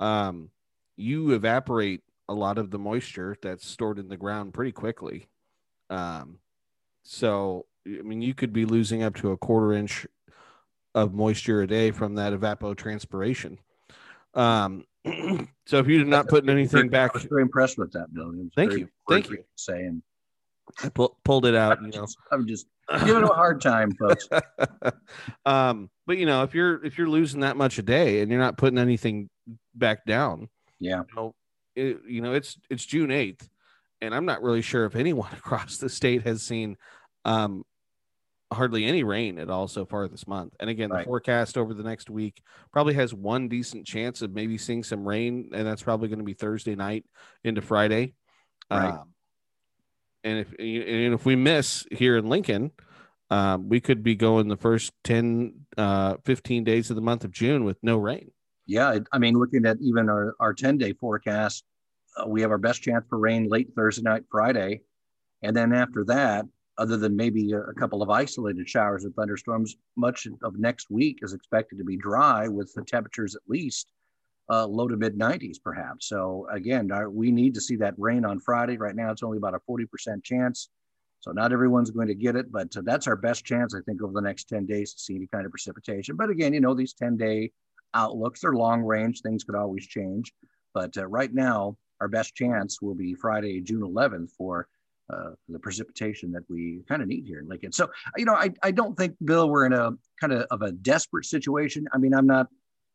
Um, 0.00 0.50
you 0.96 1.32
evaporate 1.32 2.02
a 2.28 2.34
lot 2.34 2.58
of 2.58 2.70
the 2.70 2.78
moisture 2.78 3.36
that's 3.42 3.66
stored 3.66 3.98
in 3.98 4.08
the 4.08 4.16
ground 4.16 4.54
pretty 4.54 4.72
quickly. 4.72 5.28
Um, 5.90 6.40
so 7.04 7.66
I 7.86 8.02
mean, 8.02 8.22
you 8.22 8.34
could 8.34 8.52
be 8.52 8.66
losing 8.66 9.02
up 9.02 9.16
to 9.16 9.32
a 9.32 9.38
quarter 9.38 9.72
inch 9.74 10.06
of 10.94 11.14
moisture 11.14 11.62
a 11.62 11.66
day 11.66 11.90
from 11.90 12.14
that 12.16 12.32
evapotranspiration. 12.32 13.58
Um, 14.34 14.84
so 15.66 15.78
if 15.78 15.86
you're 15.86 16.04
not 16.04 16.28
putting 16.28 16.50
anything 16.50 16.88
back, 16.88 17.12
I 17.14 17.18
was 17.18 17.24
very 17.24 17.42
impressed 17.42 17.78
with 17.78 17.92
that, 17.92 18.12
Bill. 18.12 18.30
It 18.30 18.36
was 18.36 18.50
Thank 18.56 18.72
you. 18.72 18.88
Thank 19.08 19.30
you. 19.30 19.36
to 19.38 19.42
Say, 19.56 19.84
and 19.84 20.02
I 20.82 20.88
pull, 20.90 21.16
pulled 21.24 21.46
it 21.46 21.54
out. 21.54 21.78
You 21.80 21.86
I'm 21.86 21.90
know, 21.90 22.00
just, 22.02 22.16
I'm 22.30 22.46
just 22.46 22.66
giving 23.00 23.14
them 23.22 23.24
a 23.30 23.34
hard 23.34 23.60
time, 23.60 23.92
folks. 23.94 24.28
um, 25.46 25.90
but 26.06 26.18
you 26.18 26.26
know, 26.26 26.42
if 26.42 26.54
you're 26.54 26.84
if 26.84 26.98
you're 26.98 27.08
losing 27.08 27.40
that 27.40 27.56
much 27.56 27.78
a 27.78 27.82
day 27.82 28.20
and 28.20 28.30
you're 28.30 28.40
not 28.40 28.58
putting 28.58 28.78
anything 28.78 29.28
back 29.74 30.04
down, 30.04 30.48
Yeah. 30.78 31.02
you 31.08 31.16
know, 31.16 31.34
it, 31.74 31.98
you 32.06 32.20
know, 32.20 32.34
it's 32.34 32.58
it's 32.70 32.84
June 32.84 33.10
eighth, 33.10 33.48
and 34.00 34.14
I'm 34.14 34.26
not 34.26 34.42
really 34.42 34.62
sure 34.62 34.84
if 34.84 34.96
anyone 34.96 35.32
across 35.36 35.78
the 35.78 35.88
state 35.88 36.22
has 36.22 36.42
seen 36.42 36.76
um, 37.24 37.64
hardly 38.52 38.84
any 38.84 39.02
rain 39.02 39.38
at 39.38 39.50
all 39.50 39.68
so 39.68 39.84
far 39.84 40.08
this 40.08 40.26
month. 40.26 40.54
And 40.58 40.70
again, 40.70 40.90
the 40.90 41.04
forecast 41.04 41.58
over 41.58 41.74
the 41.74 41.82
next 41.82 42.08
week 42.08 42.42
probably 42.72 42.94
has 42.94 43.12
one 43.12 43.48
decent 43.48 43.86
chance 43.86 44.22
of 44.22 44.32
maybe 44.32 44.56
seeing 44.56 44.82
some 44.82 45.06
rain, 45.06 45.50
and 45.52 45.66
that's 45.66 45.82
probably 45.82 46.08
going 46.08 46.20
to 46.20 46.24
be 46.24 46.34
Thursday 46.34 46.74
night 46.74 47.04
into 47.44 47.60
Friday. 47.60 48.14
Right. 48.70 48.90
Um, 48.90 49.12
and 50.24 50.38
if 50.40 50.48
and 50.58 51.14
if 51.14 51.24
we 51.24 51.36
miss 51.36 51.86
here 51.90 52.16
in 52.16 52.28
Lincoln, 52.28 52.72
um, 53.30 53.68
we 53.68 53.80
could 53.80 54.02
be 54.02 54.16
going 54.16 54.48
the 54.48 54.56
first 54.56 54.92
10, 55.04 55.66
uh, 55.76 56.16
15 56.24 56.64
days 56.64 56.90
of 56.90 56.96
the 56.96 57.02
month 57.02 57.24
of 57.24 57.30
June 57.30 57.64
with 57.64 57.76
no 57.82 57.98
rain. 57.98 58.30
Yeah, 58.66 58.98
I 59.12 59.18
mean, 59.18 59.34
looking 59.34 59.64
at 59.64 59.78
even 59.80 60.08
our, 60.08 60.34
our 60.40 60.52
10 60.52 60.78
day 60.78 60.92
forecast, 60.92 61.64
uh, 62.16 62.26
we 62.26 62.42
have 62.42 62.50
our 62.50 62.58
best 62.58 62.82
chance 62.82 63.04
for 63.08 63.18
rain 63.18 63.48
late 63.48 63.68
Thursday 63.74 64.02
night, 64.02 64.24
Friday. 64.30 64.82
And 65.42 65.56
then 65.56 65.72
after 65.72 66.04
that, 66.06 66.46
other 66.78 66.96
than 66.96 67.16
maybe 67.16 67.52
a, 67.52 67.72
couple 67.74 68.02
of 68.02 68.08
isolated 68.08 68.68
showers 68.68 69.04
and 69.04 69.14
thunderstorms, 69.14 69.76
much 69.96 70.28
of 70.42 70.58
next 70.58 70.90
week 70.90 71.18
is 71.22 71.32
expected 71.32 71.76
to 71.76 71.84
be 71.84 71.96
dry 71.96 72.46
with 72.46 72.72
the 72.74 72.82
temperatures 72.82 73.34
at 73.34 73.42
least 73.48 73.92
uh, 74.50 74.66
low 74.66 74.88
to 74.88 74.96
mid 74.96 75.18
90s, 75.18 75.56
perhaps. 75.62 76.08
So, 76.08 76.46
again, 76.50 76.90
our, 76.90 77.10
we 77.10 77.30
need 77.30 77.54
to 77.54 77.60
see 77.60 77.76
that 77.76 77.94
rain 77.98 78.24
on 78.24 78.40
Friday. 78.40 78.78
Right 78.78 78.96
now, 78.96 79.10
it's 79.10 79.22
only 79.22 79.36
about 79.36 79.54
a 79.54 79.60
40% 79.70 80.22
chance. 80.22 80.70
So 81.20 81.32
not 81.32 81.52
everyone's 81.52 81.90
going 81.90 82.08
to 82.08 82.14
get 82.14 82.36
it, 82.36 82.52
but 82.52 82.74
uh, 82.76 82.82
that's 82.84 83.08
our 83.08 83.16
best 83.16 83.44
chance, 83.44 83.74
I 83.74 83.80
think, 83.80 84.02
over 84.02 84.12
the 84.12 84.20
next 84.20 84.48
10 84.48 84.66
days 84.66 84.94
to 84.94 85.00
see 85.00 85.16
any 85.16 85.26
kind 85.26 85.44
of 85.44 85.50
precipitation. 85.50 86.16
But 86.16 86.30
again, 86.30 86.54
you 86.54 86.60
know, 86.60 86.74
these 86.74 86.94
10 86.94 87.16
day 87.16 87.50
outlooks, 87.94 88.40
they're 88.40 88.52
long 88.52 88.82
range, 88.82 89.20
things 89.20 89.42
could 89.42 89.56
always 89.56 89.86
change. 89.86 90.32
But 90.74 90.96
uh, 90.96 91.06
right 91.06 91.32
now, 91.34 91.76
our 92.00 92.08
best 92.08 92.36
chance 92.36 92.80
will 92.80 92.94
be 92.94 93.14
Friday, 93.14 93.60
June 93.60 93.82
11th 93.82 94.30
for 94.38 94.68
uh, 95.12 95.30
the 95.48 95.58
precipitation 95.58 96.32
that 96.32 96.42
we 96.48 96.82
kind 96.88 97.02
of 97.02 97.08
need 97.08 97.24
here 97.26 97.40
in 97.40 97.48
Lincoln. 97.48 97.72
So, 97.72 97.88
you 98.16 98.24
know, 98.24 98.34
I, 98.34 98.50
I 98.62 98.70
don't 98.70 98.96
think, 98.96 99.16
Bill, 99.24 99.48
we're 99.48 99.66
in 99.66 99.72
a 99.72 99.92
kind 100.20 100.32
of, 100.32 100.46
of 100.50 100.62
a 100.62 100.72
desperate 100.72 101.24
situation. 101.24 101.86
I 101.92 101.98
mean, 101.98 102.14
I'm 102.14 102.26
not 102.26 102.48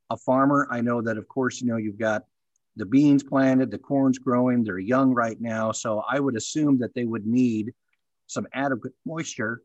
a 0.09 0.17
farmer. 0.17 0.67
I 0.69 0.81
know 0.81 1.01
that, 1.01 1.17
of 1.17 1.27
course, 1.27 1.61
you 1.61 1.67
know, 1.67 1.77
you've 1.77 1.99
got 1.99 2.23
the 2.75 2.85
beans 2.85 3.23
planted, 3.23 3.71
the 3.71 3.77
corn's 3.77 4.19
growing, 4.19 4.63
they're 4.63 4.79
young 4.79 5.13
right 5.13 5.39
now. 5.39 5.71
So 5.71 6.03
I 6.09 6.19
would 6.19 6.35
assume 6.35 6.79
that 6.79 6.93
they 6.93 7.05
would 7.05 7.25
need 7.25 7.73
some 8.27 8.47
adequate 8.53 8.93
moisture 9.05 9.61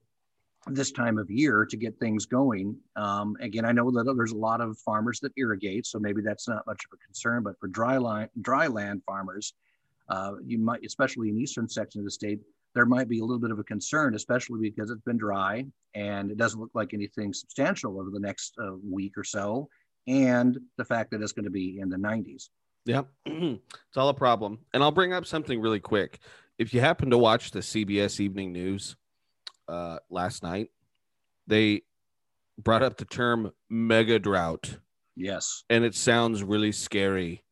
this 0.67 0.93
time 0.93 1.19
of 1.19 1.31
year 1.31 1.65
to 1.65 1.77
get 1.77 1.99
things 1.99 2.27
going. 2.27 2.77
Um, 2.97 3.37
again, 3.41 3.65
I 3.65 3.73
know 3.73 3.91
that 3.91 4.13
there's 4.17 4.33
a 4.33 4.37
lot 4.37 4.61
of 4.61 4.77
farmers 4.79 5.21
that 5.21 5.33
irrigate, 5.37 5.87
so 5.87 5.99
maybe 5.99 6.21
that's 6.21 6.49
not 6.49 6.67
much 6.67 6.85
of 6.85 6.99
a 6.99 7.05
concern. 7.07 7.43
But 7.43 7.59
for 7.59 7.69
dry 7.69 7.97
line, 7.97 8.29
dry 8.43 8.67
land 8.67 9.03
farmers, 9.07 9.55
uh, 10.09 10.33
you 10.45 10.59
might, 10.59 10.85
especially 10.85 11.29
in 11.29 11.39
eastern 11.39 11.69
section 11.69 12.01
of 12.01 12.05
the 12.05 12.11
state, 12.11 12.41
there 12.75 12.87
might 12.87 13.09
be 13.09 13.21
a 13.21 13.25
little 13.25 13.39
bit 13.39 13.51
of 13.51 13.59
a 13.59 13.65
concern, 13.65 14.15
especially 14.15 14.61
because 14.61 14.91
it's 14.91 15.03
been 15.03 15.17
dry 15.17 15.65
and 15.95 16.31
it 16.31 16.37
doesn't 16.37 16.61
look 16.61 16.71
like 16.75 16.95
anything 16.95 17.33
substantial 17.33 18.01
over 18.01 18.11
the 18.11 18.21
next 18.21 18.55
uh, 18.63 18.73
week 18.85 19.17
or 19.17 19.25
so, 19.25 19.69
and 20.07 20.59
the 20.77 20.85
fact 20.85 21.11
that 21.11 21.23
it's 21.23 21.33
going 21.33 21.45
to 21.45 21.51
be 21.51 21.79
in 21.81 21.89
the 21.89 21.97
90s. 21.97 22.49
Yeah, 22.85 23.03
it's 23.27 23.97
all 23.97 24.09
a 24.09 24.15
problem. 24.15 24.61
And 24.73 24.83
I'll 24.83 24.93
bring 24.93 25.13
up 25.13 25.27
something 25.27 25.61
really 25.61 25.81
quick. 25.81 26.21
If 26.59 26.73
you 26.73 26.81
happen 26.81 27.11
to 27.11 27.19
watch 27.19 27.51
the 27.51 27.61
CBS 27.61 28.21
Evening 28.21 28.53
News 28.53 28.97
uh, 29.69 29.99
last 30.11 30.43
night, 30.43 30.71
they 31.47 31.83
brought 32.59 32.83
up 32.83 32.97
the 32.97 33.05
term 33.05 33.53
mega 33.69 34.19
drought. 34.19 34.79
Yes. 35.17 35.65
And 35.69 35.85
it 35.85 35.95
sounds 35.95 36.43
really 36.43 36.73
scary. 36.73 37.45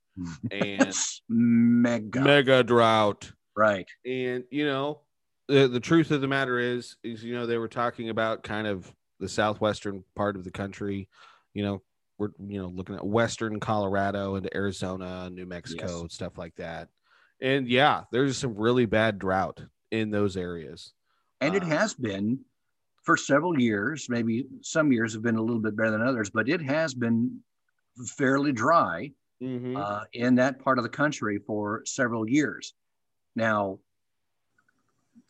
And 0.51 0.95
mega 1.29 2.21
mega 2.21 2.63
drought. 2.63 3.31
Right. 3.57 3.89
And 4.05 4.45
you 4.51 4.67
know, 4.67 5.01
the 5.49 5.69
the 5.69 5.81
truth 5.81 6.11
of 6.11 6.21
the 6.21 6.29
matter 6.29 6.59
is 6.59 6.97
is 7.03 7.23
you 7.23 7.35
know 7.35 7.47
they 7.47 7.59
were 7.59 7.69
talking 7.69 8.11
about 8.11 8.43
kind 8.43 8.67
of 8.67 8.93
the 9.19 9.29
southwestern 9.29 10.05
part 10.15 10.37
of 10.37 10.45
the 10.45 10.51
country, 10.51 11.09
you 11.55 11.63
know, 11.63 11.83
we're 12.19 12.31
you 12.39 12.61
know 12.61 12.69
looking 12.69 12.95
at 12.95 13.07
western 13.07 13.61
Colorado 13.61 14.37
and 14.37 14.49
Arizona, 14.55 15.31
New 15.31 15.47
Mexico, 15.47 16.03
yes. 16.03 16.15
stuff 16.15 16.39
like 16.39 16.55
that. 16.57 16.89
And 17.41 17.69
yeah, 17.69 18.05
there's 18.13 18.39
some 18.39 18.55
really 18.55 18.87
bad 18.87 19.19
drought 19.19 19.63
in 19.91 20.11
those 20.11 20.37
areas. 20.37 20.93
And 21.41 21.55
it 21.55 21.63
uh, 21.63 21.67
has 21.67 21.95
been 21.95 22.41
for 23.05 23.17
several 23.17 23.59
years. 23.59 24.07
Maybe 24.09 24.47
some 24.63 24.91
years 24.93 25.13
have 25.13 25.23
been 25.23 25.37
a 25.37 25.43
little 25.43 25.61
bit 25.61 25.77
better 25.77 25.91
than 25.91 26.03
others, 26.03 26.31
but 26.31 26.49
it 26.49 26.63
has 26.63 26.95
been 26.95 27.41
fairly 28.17 28.53
dry 28.53 29.13
mm-hmm. 29.43 29.77
uh, 29.77 30.05
in 30.13 30.35
that 30.37 30.59
part 30.59 30.79
of 30.79 30.85
the 30.85 30.91
country 30.91 31.39
for 31.39 31.83
several 31.85 32.29
years. 32.29 32.75
Now, 33.35 33.79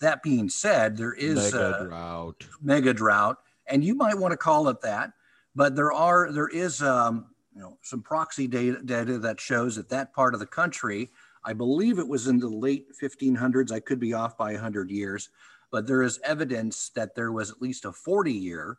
that 0.00 0.22
being 0.22 0.48
said, 0.48 0.96
there 0.96 1.14
is 1.14 1.52
mega 1.52 1.80
a 1.80 1.84
drought. 1.86 2.46
mega 2.60 2.94
drought, 2.94 3.38
and 3.66 3.84
you 3.84 3.94
might 3.94 4.18
want 4.18 4.32
to 4.32 4.36
call 4.36 4.68
it 4.68 4.80
that. 4.82 5.12
But 5.54 5.74
there 5.74 5.92
are 5.92 6.30
there 6.32 6.48
is 6.48 6.82
um, 6.82 7.26
you 7.54 7.60
know 7.60 7.78
some 7.82 8.02
proxy 8.02 8.46
data, 8.46 8.80
data 8.84 9.18
that 9.18 9.40
shows 9.40 9.76
that 9.76 9.88
that 9.88 10.12
part 10.12 10.34
of 10.34 10.40
the 10.40 10.46
country, 10.46 11.10
I 11.44 11.52
believe 11.54 11.98
it 11.98 12.06
was 12.06 12.26
in 12.26 12.38
the 12.38 12.48
late 12.48 12.86
1500s. 13.00 13.72
I 13.72 13.80
could 13.80 13.98
be 13.98 14.12
off 14.12 14.36
by 14.36 14.52
100 14.52 14.90
years, 14.90 15.30
but 15.70 15.86
there 15.86 16.02
is 16.02 16.20
evidence 16.22 16.90
that 16.90 17.14
there 17.14 17.32
was 17.32 17.50
at 17.50 17.62
least 17.62 17.86
a 17.86 17.92
40 17.92 18.32
year 18.32 18.78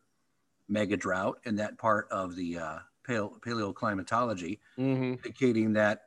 mega 0.70 0.98
drought 0.98 1.40
in 1.46 1.56
that 1.56 1.78
part 1.78 2.08
of 2.12 2.36
the 2.36 2.60
uh, 2.60 2.80
paleo, 3.08 3.40
paleoclimatology, 3.42 4.60
mm-hmm. 4.78 5.04
indicating 5.04 5.74
that 5.74 6.04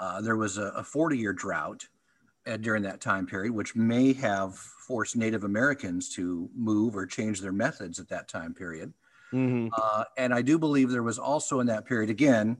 uh, 0.00 0.20
there 0.20 0.36
was 0.36 0.58
a, 0.58 0.66
a 0.76 0.82
40 0.82 1.16
year 1.16 1.32
drought 1.32 1.86
uh, 2.46 2.56
during 2.56 2.82
that 2.82 3.00
time 3.00 3.26
period, 3.26 3.52
which 3.52 3.76
may 3.76 4.12
have 4.12 4.56
forced 4.56 5.16
Native 5.16 5.44
Americans 5.44 6.08
to 6.14 6.50
move 6.56 6.96
or 6.96 7.06
change 7.06 7.40
their 7.40 7.52
methods 7.52 8.00
at 8.00 8.08
that 8.08 8.28
time 8.28 8.52
period. 8.52 8.92
Mm-hmm. 9.32 9.68
Uh, 9.72 10.04
and 10.18 10.34
I 10.34 10.42
do 10.42 10.58
believe 10.58 10.90
there 10.90 11.02
was 11.02 11.18
also 11.18 11.60
in 11.60 11.66
that 11.68 11.86
period, 11.86 12.10
again, 12.10 12.56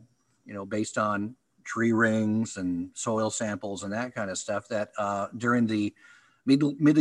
you 0.46 0.54
know, 0.54 0.64
based 0.64 0.98
on 0.98 1.34
tree 1.64 1.92
rings 1.92 2.56
and 2.56 2.90
soil 2.94 3.30
samples 3.30 3.82
and 3.82 3.92
that 3.92 4.14
kind 4.14 4.30
of 4.30 4.38
stuff, 4.38 4.68
that 4.68 4.92
uh, 4.98 5.26
during 5.36 5.66
the 5.66 5.92
middle, 6.46 6.74
mid, 6.78 6.96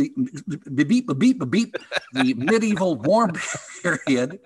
beep, 0.74 1.18
beep, 1.18 1.50
beep, 1.50 1.76
the 2.12 2.34
medieval 2.36 2.96
warm 2.96 3.32
period, 3.82 4.40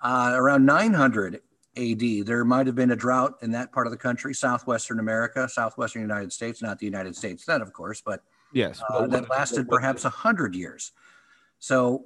uh, 0.00 0.32
around 0.34 0.66
900 0.66 1.40
AD, 1.76 2.26
there 2.26 2.44
might 2.44 2.66
have 2.66 2.74
been 2.74 2.90
a 2.90 2.96
drought 2.96 3.34
in 3.42 3.50
that 3.52 3.72
part 3.72 3.86
of 3.86 3.90
the 3.90 3.96
country, 3.96 4.34
southwestern 4.34 5.00
America, 5.00 5.48
southwestern 5.48 6.02
United 6.02 6.32
States, 6.32 6.60
not 6.60 6.78
the 6.78 6.86
United 6.86 7.16
States 7.16 7.44
then, 7.46 7.62
of 7.62 7.72
course, 7.72 8.02
but 8.04 8.22
yes, 8.52 8.82
uh, 8.90 9.06
that 9.06 9.30
lasted 9.30 9.68
perhaps 9.68 10.04
a 10.04 10.10
hundred 10.10 10.54
years. 10.54 10.92
So 11.58 12.04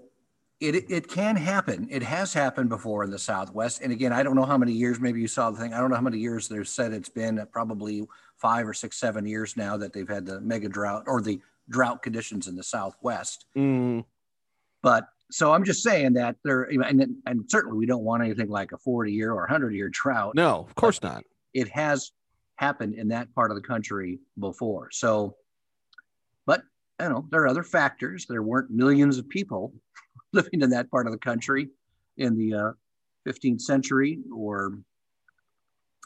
it, 0.61 0.91
it 0.91 1.09
can 1.09 1.37
happen. 1.37 1.89
It 1.91 2.03
has 2.03 2.33
happened 2.33 2.69
before 2.69 3.05
in 3.05 3.11
the 3.11 3.19
Southwest. 3.19 3.83
And 3.83 3.93
again, 3.93 4.13
I 4.13 4.23
don't 4.23 4.37
know 4.37 4.45
how 4.45 4.57
many 4.57 4.73
years, 4.73 5.01
maybe 5.01 5.21
you 5.21 5.29
saw 5.29 5.51
the 5.51 5.59
thing. 5.59 5.75
I 5.75 5.79
don't 5.79 5.91
know 5.91 5.97
how 5.97 6.03
many 6.03 6.19
years 6.19 6.49
they've 6.49 6.67
said 6.67 6.93
it's 6.93 7.09
been 7.09 7.45
probably 7.53 8.07
five 8.37 8.67
or 8.67 8.73
six, 8.73 8.97
seven 8.97 9.27
years 9.27 9.57
now 9.57 9.77
that 9.77 9.93
they've 9.93 10.09
had 10.09 10.25
the 10.25 10.41
mega 10.41 10.69
drought 10.69 11.05
or 11.07 11.21
the 11.21 11.41
drought 11.69 12.03
conditions 12.03 12.47
in 12.47 12.57
the 12.57 12.63
Southwest. 12.63 13.47
Mm. 13.57 14.05
But 14.83 15.09
so 15.31 15.53
I'm 15.53 15.65
just 15.65 15.83
saying 15.83 16.15
that 16.15 16.37
there, 16.45 16.63
and, 16.65 17.17
and 17.27 17.45
certainly 17.49 17.77
we 17.77 17.87
don't 17.87 18.05
want 18.05 18.23
anything 18.23 18.49
like 18.49 18.73
a 18.73 18.79
40 18.79 19.13
year 19.13 19.33
or 19.33 19.41
100 19.41 19.75
year 19.75 19.89
drought. 19.93 20.35
No, 20.35 20.61
of 20.61 20.75
course 20.75 21.03
not. 21.03 21.25
It 21.53 21.69
has 21.69 22.13
happened 22.57 22.95
in 22.95 23.09
that 23.09 23.35
part 23.35 23.51
of 23.51 23.57
the 23.57 23.63
country 23.63 24.21
before. 24.39 24.89
So, 24.93 25.37
but 26.47 26.63
you 27.01 27.09
know, 27.09 27.27
there 27.31 27.43
are 27.43 27.49
other 27.49 27.65
factors. 27.65 28.27
There 28.29 28.43
weren't 28.43 28.71
millions 28.71 29.19
of 29.19 29.29
people 29.29 29.73
living 30.33 30.63
in 30.63 30.71
that 30.71 30.91
part 30.91 31.07
of 31.07 31.13
the 31.13 31.19
country 31.19 31.71
in 32.17 32.37
the 32.37 32.55
uh, 32.55 32.73
15th 33.27 33.61
century 33.61 34.21
or 34.35 34.79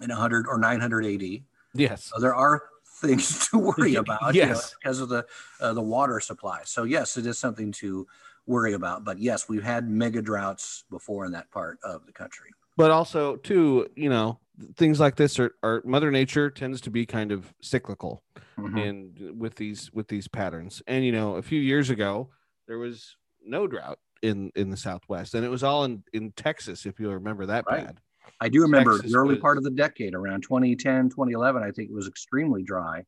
in 0.00 0.08
100 0.08 0.46
or 0.48 0.58
900 0.58 1.04
AD. 1.04 1.42
Yes. 1.74 2.10
So 2.12 2.20
there 2.20 2.34
are 2.34 2.62
things 3.00 3.48
to 3.50 3.58
worry 3.58 3.96
about 3.96 4.34
yes. 4.34 4.46
You 4.46 4.54
know, 4.54 4.60
because 4.82 5.00
of 5.00 5.08
the 5.08 5.26
uh, 5.60 5.72
the 5.74 5.82
water 5.82 6.20
supply. 6.20 6.62
So 6.64 6.84
yes, 6.84 7.16
it 7.16 7.26
is 7.26 7.38
something 7.38 7.72
to 7.72 8.06
worry 8.50 8.74
about. 8.74 9.04
But 9.04 9.18
yes, 9.18 9.48
we've 9.48 9.62
had 9.62 9.88
mega 9.88 10.20
droughts 10.20 10.84
before 10.90 11.24
in 11.24 11.32
that 11.32 11.50
part 11.50 11.78
of 11.82 12.04
the 12.06 12.12
country. 12.12 12.50
But 12.76 12.90
also, 12.90 13.36
too, 13.36 13.88
you 13.96 14.10
know, 14.10 14.38
things 14.76 15.00
like 15.00 15.16
this 15.16 15.38
are, 15.38 15.54
are 15.62 15.82
Mother 15.84 16.10
Nature 16.10 16.50
tends 16.50 16.80
to 16.82 16.90
be 16.90 17.06
kind 17.06 17.32
of 17.32 17.52
cyclical, 17.62 18.22
mm-hmm. 18.58 18.76
and 18.76 19.38
with 19.38 19.54
these 19.56 19.92
with 19.92 20.08
these 20.08 20.28
patterns. 20.28 20.82
And 20.86 21.04
you 21.04 21.12
know, 21.12 21.36
a 21.36 21.42
few 21.42 21.60
years 21.60 21.90
ago, 21.90 22.28
there 22.66 22.78
was 22.78 23.16
no 23.44 23.66
drought 23.66 23.98
in 24.22 24.52
in 24.54 24.70
the 24.70 24.76
southwest 24.76 25.34
and 25.34 25.44
it 25.44 25.48
was 25.48 25.62
all 25.62 25.84
in 25.84 26.02
in 26.12 26.30
texas 26.32 26.86
if 26.86 27.00
you 27.00 27.10
remember 27.10 27.46
that 27.46 27.64
right. 27.66 27.86
bad 27.86 28.00
i 28.40 28.48
do 28.48 28.60
remember 28.60 28.92
texas 28.92 29.12
the 29.12 29.18
early 29.18 29.34
was, 29.34 29.40
part 29.40 29.56
of 29.56 29.64
the 29.64 29.70
decade 29.70 30.14
around 30.14 30.42
2010 30.42 31.08
2011 31.08 31.62
i 31.62 31.70
think 31.70 31.90
it 31.90 31.94
was 31.94 32.06
extremely 32.06 32.62
dry 32.62 33.02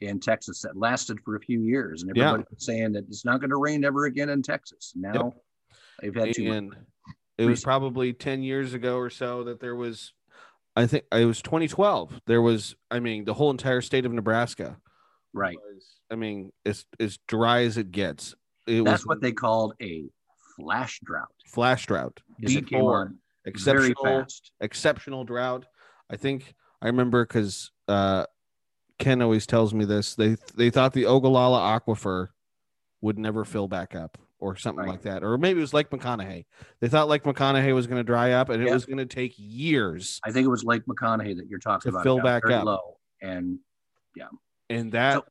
in 0.00 0.20
texas 0.20 0.62
that 0.62 0.76
lasted 0.76 1.18
for 1.24 1.36
a 1.36 1.40
few 1.40 1.60
years 1.60 2.02
and 2.02 2.10
everybody 2.10 2.42
yeah. 2.42 2.54
was 2.54 2.64
saying 2.64 2.92
that 2.92 3.04
it's 3.08 3.24
not 3.24 3.40
going 3.40 3.50
to 3.50 3.56
rain 3.56 3.84
ever 3.84 4.06
again 4.06 4.28
in 4.28 4.42
texas 4.42 4.92
now 4.94 5.12
yep. 5.12 5.34
they've 6.00 6.14
had 6.14 6.36
and 6.38 6.76
it 7.36 7.44
was 7.44 7.62
probably 7.62 8.12
10 8.12 8.42
years 8.42 8.74
ago 8.74 8.96
or 8.96 9.10
so 9.10 9.44
that 9.44 9.60
there 9.60 9.76
was 9.76 10.12
i 10.76 10.86
think 10.86 11.04
it 11.12 11.24
was 11.24 11.42
2012 11.42 12.20
there 12.26 12.42
was 12.42 12.76
i 12.90 13.00
mean 13.00 13.24
the 13.24 13.34
whole 13.34 13.50
entire 13.50 13.80
state 13.80 14.06
of 14.06 14.12
nebraska 14.12 14.76
right 15.32 15.56
was, 15.74 16.00
i 16.10 16.14
mean 16.14 16.52
as 16.64 16.84
as 17.00 17.18
dry 17.26 17.62
as 17.62 17.76
it 17.76 17.90
gets 17.90 18.34
it 18.66 18.84
that's 18.84 19.02
was, 19.02 19.06
what 19.06 19.20
they 19.20 19.32
called 19.32 19.74
a 19.80 20.04
flash 20.58 21.00
drought. 21.04 21.28
Flash 21.46 21.86
drought. 21.86 22.20
D4. 22.42 23.14
Exceptional, 23.44 24.26
exceptional 24.60 25.24
drought. 25.24 25.64
I 26.10 26.16
think 26.16 26.54
I 26.82 26.86
remember 26.88 27.24
because 27.24 27.70
uh, 27.86 28.26
Ken 28.98 29.22
always 29.22 29.46
tells 29.46 29.74
me 29.74 29.84
this. 29.84 30.14
They 30.14 30.36
they 30.54 30.70
thought 30.70 30.92
the 30.92 31.06
Ogallala 31.06 31.80
Aquifer 31.80 32.28
would 33.00 33.18
never 33.18 33.44
fill 33.44 33.68
back 33.68 33.94
up 33.94 34.18
or 34.40 34.56
something 34.56 34.84
right. 34.84 34.90
like 34.90 35.02
that. 35.02 35.22
Or 35.22 35.38
maybe 35.38 35.58
it 35.58 35.62
was 35.62 35.74
Lake 35.74 35.90
McConaughy. 35.90 36.44
They 36.80 36.88
thought 36.88 37.08
Lake 37.08 37.24
McConaughy 37.24 37.74
was 37.74 37.86
going 37.86 37.98
to 37.98 38.04
dry 38.04 38.32
up 38.32 38.48
and 38.48 38.62
it 38.62 38.72
was 38.72 38.86
going 38.86 38.98
to 38.98 39.06
take 39.06 39.34
years. 39.36 40.20
I 40.24 40.30
think 40.30 40.44
it 40.44 40.50
was 40.50 40.64
Lake 40.64 40.84
McConaughy 40.86 41.36
that 41.36 41.46
you're 41.48 41.58
talking 41.58 41.90
to 41.90 41.96
about. 41.96 42.04
fill 42.04 42.20
back 42.20 42.48
up. 42.50 42.64
Low. 42.64 42.98
And 43.20 43.58
yeah. 44.16 44.28
And 44.70 44.92
that 44.92 45.14
so, 45.14 45.24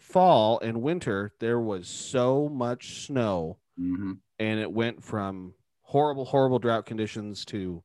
fall 0.00 0.60
and 0.60 0.82
winter, 0.82 1.32
there 1.40 1.60
was 1.60 1.88
so 1.88 2.48
much 2.48 3.06
snow 3.06 3.58
mm-hmm 3.78 4.12
and 4.38 4.60
it 4.60 4.70
went 4.70 5.02
from 5.02 5.54
horrible, 5.82 6.24
horrible 6.24 6.58
drought 6.58 6.86
conditions 6.86 7.44
to 7.46 7.82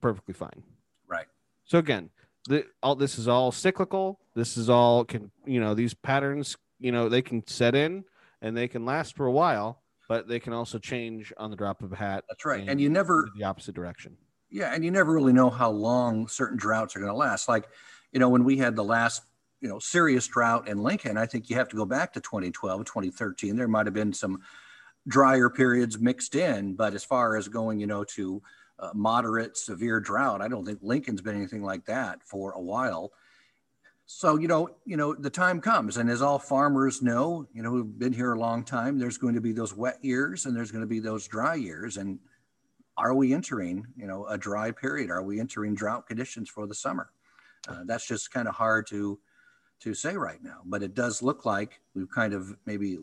perfectly 0.00 0.34
fine. 0.34 0.62
Right. 1.06 1.26
So 1.64 1.78
again, 1.78 2.10
the, 2.48 2.64
all 2.82 2.96
this 2.96 3.18
is 3.18 3.28
all 3.28 3.52
cyclical. 3.52 4.18
This 4.34 4.56
is 4.56 4.68
all 4.68 5.04
can 5.04 5.30
you 5.46 5.60
know 5.60 5.74
these 5.74 5.94
patterns 5.94 6.56
you 6.80 6.92
know 6.92 7.08
they 7.08 7.22
can 7.22 7.46
set 7.46 7.74
in 7.74 8.04
and 8.42 8.56
they 8.56 8.68
can 8.68 8.84
last 8.84 9.16
for 9.16 9.26
a 9.26 9.32
while, 9.32 9.82
but 10.08 10.28
they 10.28 10.40
can 10.40 10.52
also 10.52 10.78
change 10.78 11.32
on 11.36 11.50
the 11.50 11.56
drop 11.56 11.82
of 11.82 11.92
a 11.92 11.96
hat. 11.96 12.24
That's 12.28 12.44
right. 12.44 12.68
And 12.68 12.80
you 12.80 12.88
never 12.88 13.28
the 13.36 13.44
opposite 13.44 13.74
direction. 13.74 14.16
Yeah, 14.50 14.74
and 14.74 14.82
you 14.82 14.90
never 14.90 15.12
really 15.12 15.32
know 15.32 15.50
how 15.50 15.70
long 15.70 16.26
certain 16.26 16.56
droughts 16.56 16.96
are 16.96 17.00
going 17.00 17.12
to 17.12 17.16
last. 17.16 17.48
Like, 17.48 17.68
you 18.12 18.20
know, 18.20 18.30
when 18.30 18.44
we 18.44 18.56
had 18.56 18.76
the 18.76 18.84
last, 18.84 19.22
you 19.60 19.68
know, 19.68 19.78
serious 19.78 20.26
drought 20.26 20.68
in 20.68 20.82
Lincoln, 20.82 21.18
I 21.18 21.26
think 21.26 21.50
you 21.50 21.56
have 21.56 21.68
to 21.68 21.76
go 21.76 21.84
back 21.84 22.14
to 22.14 22.20
2012, 22.20 22.86
2013. 22.86 23.56
There 23.56 23.68
might 23.68 23.86
have 23.86 23.94
been 23.94 24.14
some 24.14 24.40
drier 25.06 25.50
periods 25.50 25.98
mixed 25.98 26.34
in, 26.34 26.74
but 26.74 26.94
as 26.94 27.04
far 27.04 27.36
as 27.36 27.46
going, 27.48 27.78
you 27.78 27.86
know, 27.86 28.04
to 28.04 28.42
uh, 28.78 28.90
moderate, 28.94 29.56
severe 29.56 30.00
drought, 30.00 30.40
I 30.40 30.48
don't 30.48 30.64
think 30.64 30.80
Lincoln's 30.82 31.20
been 31.20 31.36
anything 31.36 31.62
like 31.62 31.84
that 31.86 32.22
for 32.22 32.52
a 32.52 32.60
while. 32.60 33.12
So 34.06 34.38
you 34.38 34.48
know, 34.48 34.70
you 34.86 34.96
know, 34.96 35.14
the 35.14 35.30
time 35.30 35.60
comes, 35.60 35.98
and 35.98 36.08
as 36.08 36.22
all 36.22 36.38
farmers 36.38 37.02
know, 37.02 37.46
you 37.52 37.62
know, 37.62 37.70
who've 37.70 37.98
been 37.98 38.12
here 38.12 38.32
a 38.32 38.38
long 38.38 38.64
time, 38.64 38.98
there's 38.98 39.18
going 39.18 39.34
to 39.34 39.40
be 39.40 39.52
those 39.52 39.76
wet 39.76 40.02
years 40.02 40.46
and 40.46 40.56
there's 40.56 40.70
going 40.70 40.80
to 40.80 40.88
be 40.88 40.98
those 40.98 41.28
dry 41.28 41.54
years. 41.54 41.98
And 41.98 42.18
are 42.96 43.14
we 43.14 43.34
entering, 43.34 43.86
you 43.96 44.06
know, 44.06 44.26
a 44.26 44.38
dry 44.38 44.70
period? 44.70 45.10
Are 45.10 45.22
we 45.22 45.40
entering 45.40 45.74
drought 45.74 46.06
conditions 46.06 46.48
for 46.48 46.66
the 46.66 46.74
summer? 46.74 47.10
Uh, 47.68 47.82
that's 47.84 48.06
just 48.06 48.32
kind 48.32 48.48
of 48.48 48.54
hard 48.54 48.86
to 48.88 49.18
to 49.80 49.94
say 49.94 50.16
right 50.16 50.42
now. 50.42 50.60
But 50.64 50.82
it 50.82 50.94
does 50.94 51.22
look 51.22 51.44
like 51.44 51.80
we've 51.94 52.10
kind 52.10 52.32
of 52.32 52.56
maybe 52.66 52.98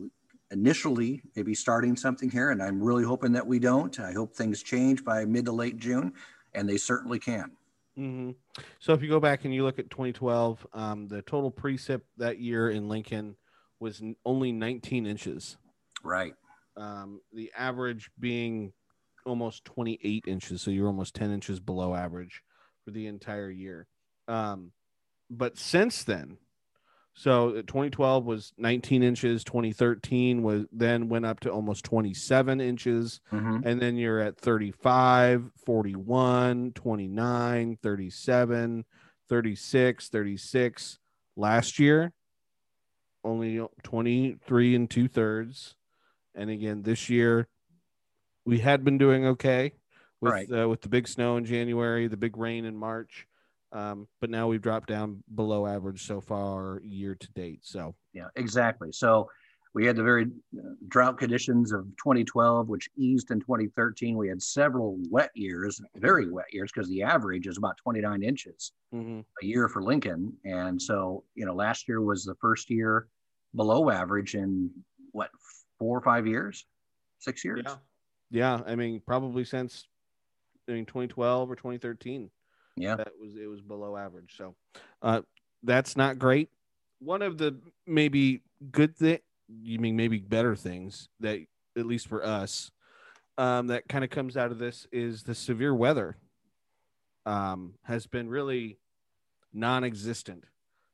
initially 0.50 1.22
maybe 1.34 1.54
starting 1.54 1.96
something 1.96 2.30
here, 2.30 2.50
and 2.50 2.62
I'm 2.62 2.82
really 2.82 3.04
hoping 3.04 3.32
that 3.32 3.46
we 3.46 3.58
don't. 3.58 3.98
I 4.00 4.12
hope 4.12 4.34
things 4.34 4.62
change 4.62 5.04
by 5.04 5.24
mid 5.24 5.44
to 5.46 5.52
late 5.52 5.78
June, 5.78 6.12
and 6.54 6.68
they 6.68 6.76
certainly 6.76 7.18
can. 7.18 7.52
Mm-hmm. 7.98 8.32
So 8.78 8.92
if 8.92 9.02
you 9.02 9.08
go 9.08 9.20
back 9.20 9.44
and 9.44 9.54
you 9.54 9.64
look 9.64 9.78
at 9.78 9.90
2012, 9.90 10.66
um, 10.72 11.08
the 11.08 11.22
total 11.22 11.50
precip 11.50 12.02
that 12.18 12.38
year 12.38 12.70
in 12.70 12.88
Lincoln 12.88 13.36
was 13.80 14.02
only 14.24 14.52
19 14.52 15.06
inches. 15.06 15.56
Right. 16.02 16.34
Um, 16.76 17.20
the 17.32 17.50
average 17.56 18.10
being 18.18 18.72
almost 19.24 19.64
28 19.64 20.24
inches, 20.26 20.62
so 20.62 20.70
you're 20.70 20.86
almost 20.86 21.14
10 21.14 21.30
inches 21.30 21.58
below 21.58 21.94
average 21.94 22.42
for 22.84 22.90
the 22.90 23.06
entire 23.06 23.50
year. 23.50 23.86
Um, 24.28 24.72
but 25.30 25.58
since 25.58 26.04
then, 26.04 26.38
so 27.18 27.48
uh, 27.48 27.62
2012 27.62 28.26
was 28.26 28.52
19 28.58 29.02
inches. 29.02 29.42
2013 29.42 30.42
was 30.42 30.66
then 30.70 31.08
went 31.08 31.24
up 31.24 31.40
to 31.40 31.50
almost 31.50 31.84
27 31.86 32.60
inches. 32.60 33.20
Mm-hmm. 33.32 33.66
And 33.66 33.80
then 33.80 33.96
you're 33.96 34.20
at 34.20 34.36
35, 34.38 35.50
41, 35.64 36.72
29, 36.74 37.78
37, 37.82 38.84
36, 39.28 40.08
36. 40.08 40.98
Last 41.38 41.78
year, 41.78 42.12
only 43.24 43.66
23 43.82 44.74
and 44.74 44.90
two 44.90 45.08
thirds. 45.08 45.74
And 46.34 46.50
again, 46.50 46.82
this 46.82 47.08
year, 47.08 47.48
we 48.44 48.58
had 48.58 48.84
been 48.84 48.98
doing 48.98 49.24
okay 49.26 49.72
with 50.20 50.32
Right. 50.32 50.52
uh, 50.52 50.68
with 50.68 50.82
the 50.82 50.88
big 50.90 51.08
snow 51.08 51.38
in 51.38 51.46
January, 51.46 52.08
the 52.08 52.16
big 52.18 52.36
rain 52.36 52.66
in 52.66 52.76
March. 52.76 53.26
Um, 53.76 54.08
but 54.22 54.30
now 54.30 54.48
we've 54.48 54.62
dropped 54.62 54.88
down 54.88 55.22
below 55.34 55.66
average 55.66 56.06
so 56.06 56.20
far 56.20 56.80
year 56.82 57.14
to 57.14 57.32
date. 57.34 57.60
So 57.62 57.94
Yeah, 58.14 58.28
exactly. 58.34 58.90
So 58.90 59.28
we 59.74 59.84
had 59.84 59.96
the 59.96 60.02
very 60.02 60.24
uh, 60.24 60.70
drought 60.88 61.18
conditions 61.18 61.72
of 61.72 61.84
2012, 61.98 62.70
which 62.70 62.88
eased 62.96 63.30
in 63.30 63.40
2013. 63.40 64.16
We 64.16 64.28
had 64.28 64.40
several 64.42 64.98
wet 65.10 65.30
years, 65.34 65.78
very 65.96 66.30
wet 66.30 66.46
years, 66.50 66.72
because 66.74 66.88
the 66.88 67.02
average 67.02 67.46
is 67.46 67.58
about 67.58 67.76
29 67.76 68.22
inches 68.22 68.72
mhm. 68.94 69.22
a 69.42 69.44
year 69.44 69.68
for 69.68 69.82
Lincoln. 69.82 70.32
And 70.46 70.80
so, 70.80 71.24
you 71.34 71.44
know, 71.44 71.54
last 71.54 71.86
year 71.88 72.00
was 72.00 72.24
the 72.24 72.36
first 72.36 72.70
year 72.70 73.08
below 73.54 73.90
average 73.90 74.34
in 74.34 74.70
what, 75.12 75.28
four 75.78 75.98
or 75.98 76.00
five 76.00 76.26
years, 76.26 76.64
six 77.18 77.44
years? 77.44 77.62
Yeah. 77.66 77.76
Yeah, 78.30 78.60
I 78.66 78.74
mean, 78.74 79.02
probably 79.06 79.44
since 79.44 79.86
I 80.68 80.72
mean 80.72 80.86
2012 80.86 81.50
or 81.50 81.54
2013, 81.54 82.30
Yeah. 82.76 82.96
that 82.96 83.12
was 83.20 83.36
it 83.36 83.46
was 83.46 83.60
below 83.62 83.96
average. 83.96 84.34
So, 84.36 84.54
uh, 85.02 85.22
that's 85.62 85.96
not 85.96 86.18
great. 86.18 86.50
One 87.00 87.22
of 87.22 87.38
the 87.38 87.56
maybe 87.86 88.42
good 88.70 88.96
thing, 88.96 89.18
you 89.48 89.78
mean 89.78 89.96
maybe 89.96 90.18
better 90.18 90.54
things 90.54 91.08
that 91.20 91.40
at 91.76 91.86
least 91.86 92.06
for 92.08 92.24
us, 92.24 92.70
um, 93.38 93.66
that 93.68 93.88
kind 93.88 94.04
of 94.04 94.10
comes 94.10 94.36
out 94.36 94.50
of 94.50 94.58
this 94.58 94.86
is 94.92 95.22
the 95.22 95.34
severe 95.34 95.74
weather. 95.74 96.16
Um, 97.24 97.74
has 97.82 98.06
been 98.06 98.28
really 98.28 98.78
non-existent 99.52 100.44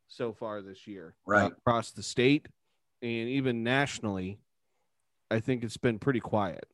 so 0.09 0.33
far 0.33 0.63
this 0.63 0.87
year, 0.87 1.15
uh, 1.29 1.31
Right. 1.31 1.53
across 1.53 1.91
the 1.91 2.03
state 2.03 2.47
and 3.03 3.29
even 3.29 3.63
nationally. 3.63 4.39
I 5.31 5.41
think 5.41 5.63
it's 5.65 5.77
been 5.77 5.99
pretty 5.99 6.21
quiet 6.21 6.65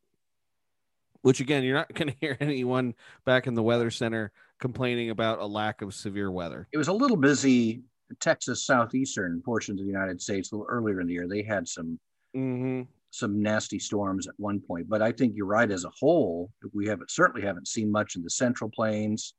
which 1.21 1.41
again 1.41 1.63
you're 1.63 1.75
not 1.75 1.93
going 1.93 2.07
to 2.09 2.15
hear 2.21 2.37
anyone 2.39 2.95
back 3.25 3.45
in 3.47 3.53
the 3.53 3.63
weather 3.63 3.91
center 3.91 4.31
complaining 4.59 5.09
about 5.09 5.39
a 5.39 5.45
lack 5.45 5.81
of 5.81 5.93
severe 5.93 6.31
weather 6.31 6.67
It 6.71 6.77
was 6.77 6.89
a 6.89 6.93
little 6.93 7.17
busy 7.17 7.83
Texas 8.19 8.65
southeastern 8.65 9.41
portions 9.43 9.79
of 9.79 9.85
the 9.85 9.91
United 9.91 10.21
States 10.21 10.51
a 10.51 10.55
little 10.55 10.67
earlier 10.69 10.99
in 10.99 11.07
the 11.07 11.13
year. 11.13 11.27
They 11.27 11.43
had 11.43 11.67
some 11.67 11.99
mm-hmm. 12.35 12.81
some 13.11 13.41
nasty 13.41 13.79
storms 13.79 14.27
at 14.27 14.33
one 14.37 14.59
point. 14.59 14.89
But 14.89 15.01
I 15.01 15.11
think 15.11 15.33
you're 15.35 15.45
right. 15.45 15.69
As 15.69 15.85
a 15.85 15.91
whole, 15.99 16.51
we 16.73 16.87
haven't 16.87 17.11
certainly 17.11 17.45
haven't 17.45 17.67
seen 17.67 17.91
much 17.91 18.15
in 18.15 18.23
the 18.23 18.29
Central 18.29 18.69
Plains 18.69 19.33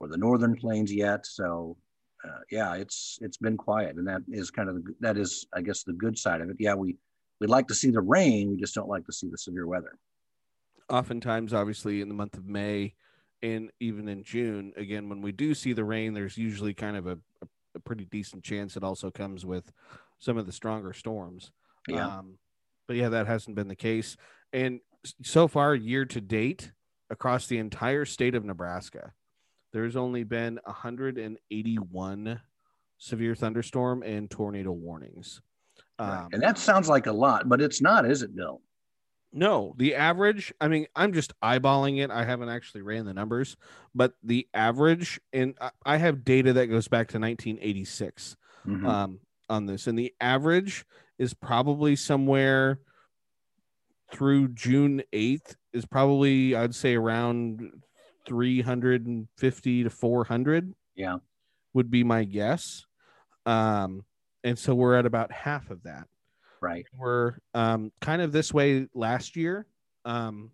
or 0.00 0.08
the 0.08 0.18
Northern 0.18 0.54
Plains 0.54 0.92
yet. 0.92 1.26
So, 1.26 1.76
uh, 2.24 2.40
yeah, 2.50 2.74
it's 2.74 3.18
it's 3.22 3.38
been 3.38 3.56
quiet, 3.56 3.96
and 3.96 4.06
that 4.06 4.22
is 4.28 4.50
kind 4.50 4.68
of 4.68 4.76
the, 4.76 4.94
that 5.00 5.16
is, 5.16 5.46
I 5.54 5.62
guess, 5.62 5.82
the 5.82 5.92
good 5.94 6.18
side 6.18 6.40
of 6.40 6.50
it. 6.50 6.56
Yeah, 6.58 6.74
we 6.74 6.96
we'd 7.40 7.50
like 7.50 7.68
to 7.68 7.74
see 7.74 7.90
the 7.90 8.00
rain. 8.02 8.50
We 8.50 8.56
just 8.56 8.74
don't 8.74 8.88
like 8.88 9.06
to 9.06 9.12
see 9.12 9.28
the 9.28 9.38
severe 9.38 9.66
weather. 9.66 9.98
oftentimes 10.90 11.54
obviously 11.54 12.00
in 12.00 12.08
the 12.08 12.14
month 12.14 12.36
of 12.36 12.46
may 12.46 12.94
and 13.44 13.70
even 13.78 14.08
in 14.08 14.24
june 14.24 14.72
again 14.76 15.08
when 15.08 15.20
we 15.20 15.30
do 15.32 15.54
see 15.54 15.72
the 15.72 15.84
rain 15.84 16.14
there's 16.14 16.36
usually 16.36 16.74
kind 16.74 16.96
of 16.96 17.06
a, 17.06 17.18
a, 17.42 17.80
pretty 17.84 18.04
decent 18.06 18.42
chance 18.42 18.76
it 18.76 18.84
also 18.84 19.10
comes 19.10 19.44
with 19.44 19.72
some 20.18 20.38
of 20.38 20.46
the 20.46 20.52
stronger 20.52 20.92
storms 20.92 21.50
Yeah. 21.88 22.06
um, 22.06 22.38
but 22.86 22.96
yeah 22.96 23.10
that 23.10 23.26
hasn't 23.26 23.56
been 23.56 23.68
the 23.68 23.76
case 23.76 24.16
and 24.52 24.80
so 25.22 25.48
far 25.48 25.74
year 25.74 26.04
to 26.06 26.20
date 26.20 26.72
across 27.10 27.46
the 27.46 27.58
entire 27.58 28.04
state 28.04 28.34
of 28.34 28.44
nebraska 28.44 29.12
there's 29.72 29.96
only 29.96 30.22
been 30.24 30.58
181 30.64 32.40
severe 32.98 33.34
thunderstorm 33.34 34.02
and 34.02 34.30
tornado 34.30 34.72
warnings 34.72 35.42
um, 35.98 36.28
and 36.32 36.42
that 36.42 36.58
sounds 36.58 36.88
like 36.88 37.06
a 37.06 37.12
lot, 37.12 37.48
but 37.48 37.60
it's 37.60 37.80
not, 37.80 38.08
is 38.08 38.22
it, 38.22 38.34
Bill? 38.34 38.60
No, 39.34 39.74
the 39.76 39.96
average, 39.96 40.54
I 40.60 40.68
mean, 40.68 40.86
I'm 40.94 41.12
just 41.12 41.38
eyeballing 41.40 42.02
it. 42.02 42.10
I 42.10 42.24
haven't 42.24 42.48
actually 42.48 42.82
ran 42.82 43.04
the 43.04 43.12
numbers, 43.12 43.56
but 43.94 44.14
the 44.22 44.46
average, 44.54 45.20
and 45.32 45.58
I- 45.84 45.96
have 45.96 46.24
data 46.24 46.52
that 46.54 46.66
goes 46.66 46.86
back 46.88 47.08
to 47.08 47.18
1986 47.18 48.36
Mhm. 48.64 48.86
um, 48.86 49.20
on 49.50 49.66
this, 49.66 49.86
and 49.88 49.98
the 49.98 50.14
average 50.20 50.86
is 51.18 51.34
probably 51.34 51.96
somewhere 51.96 52.78
through 54.12 54.48
June 54.48 55.02
8th, 55.12 55.56
is 55.72 55.84
probably, 55.84 56.54
I'd 56.54 56.74
say, 56.74 56.94
around 56.94 57.82
350 58.26 59.82
to 59.82 59.90
400 59.90 60.74
yeah. 60.94 61.18
would 61.72 61.90
be 61.90 62.04
my 62.04 62.24
guess. 62.24 62.86
Um, 63.46 64.04
and 64.44 64.58
so 64.58 64.74
we're 64.74 64.94
at 64.96 65.06
about 65.06 65.32
half 65.32 65.70
of 65.70 65.82
that 65.82 66.06
Right. 66.64 66.86
were 66.96 67.38
um, 67.54 67.92
kind 68.00 68.22
of 68.22 68.32
this 68.32 68.52
way 68.52 68.86
last 68.94 69.36
year. 69.36 69.66
Um, 70.04 70.50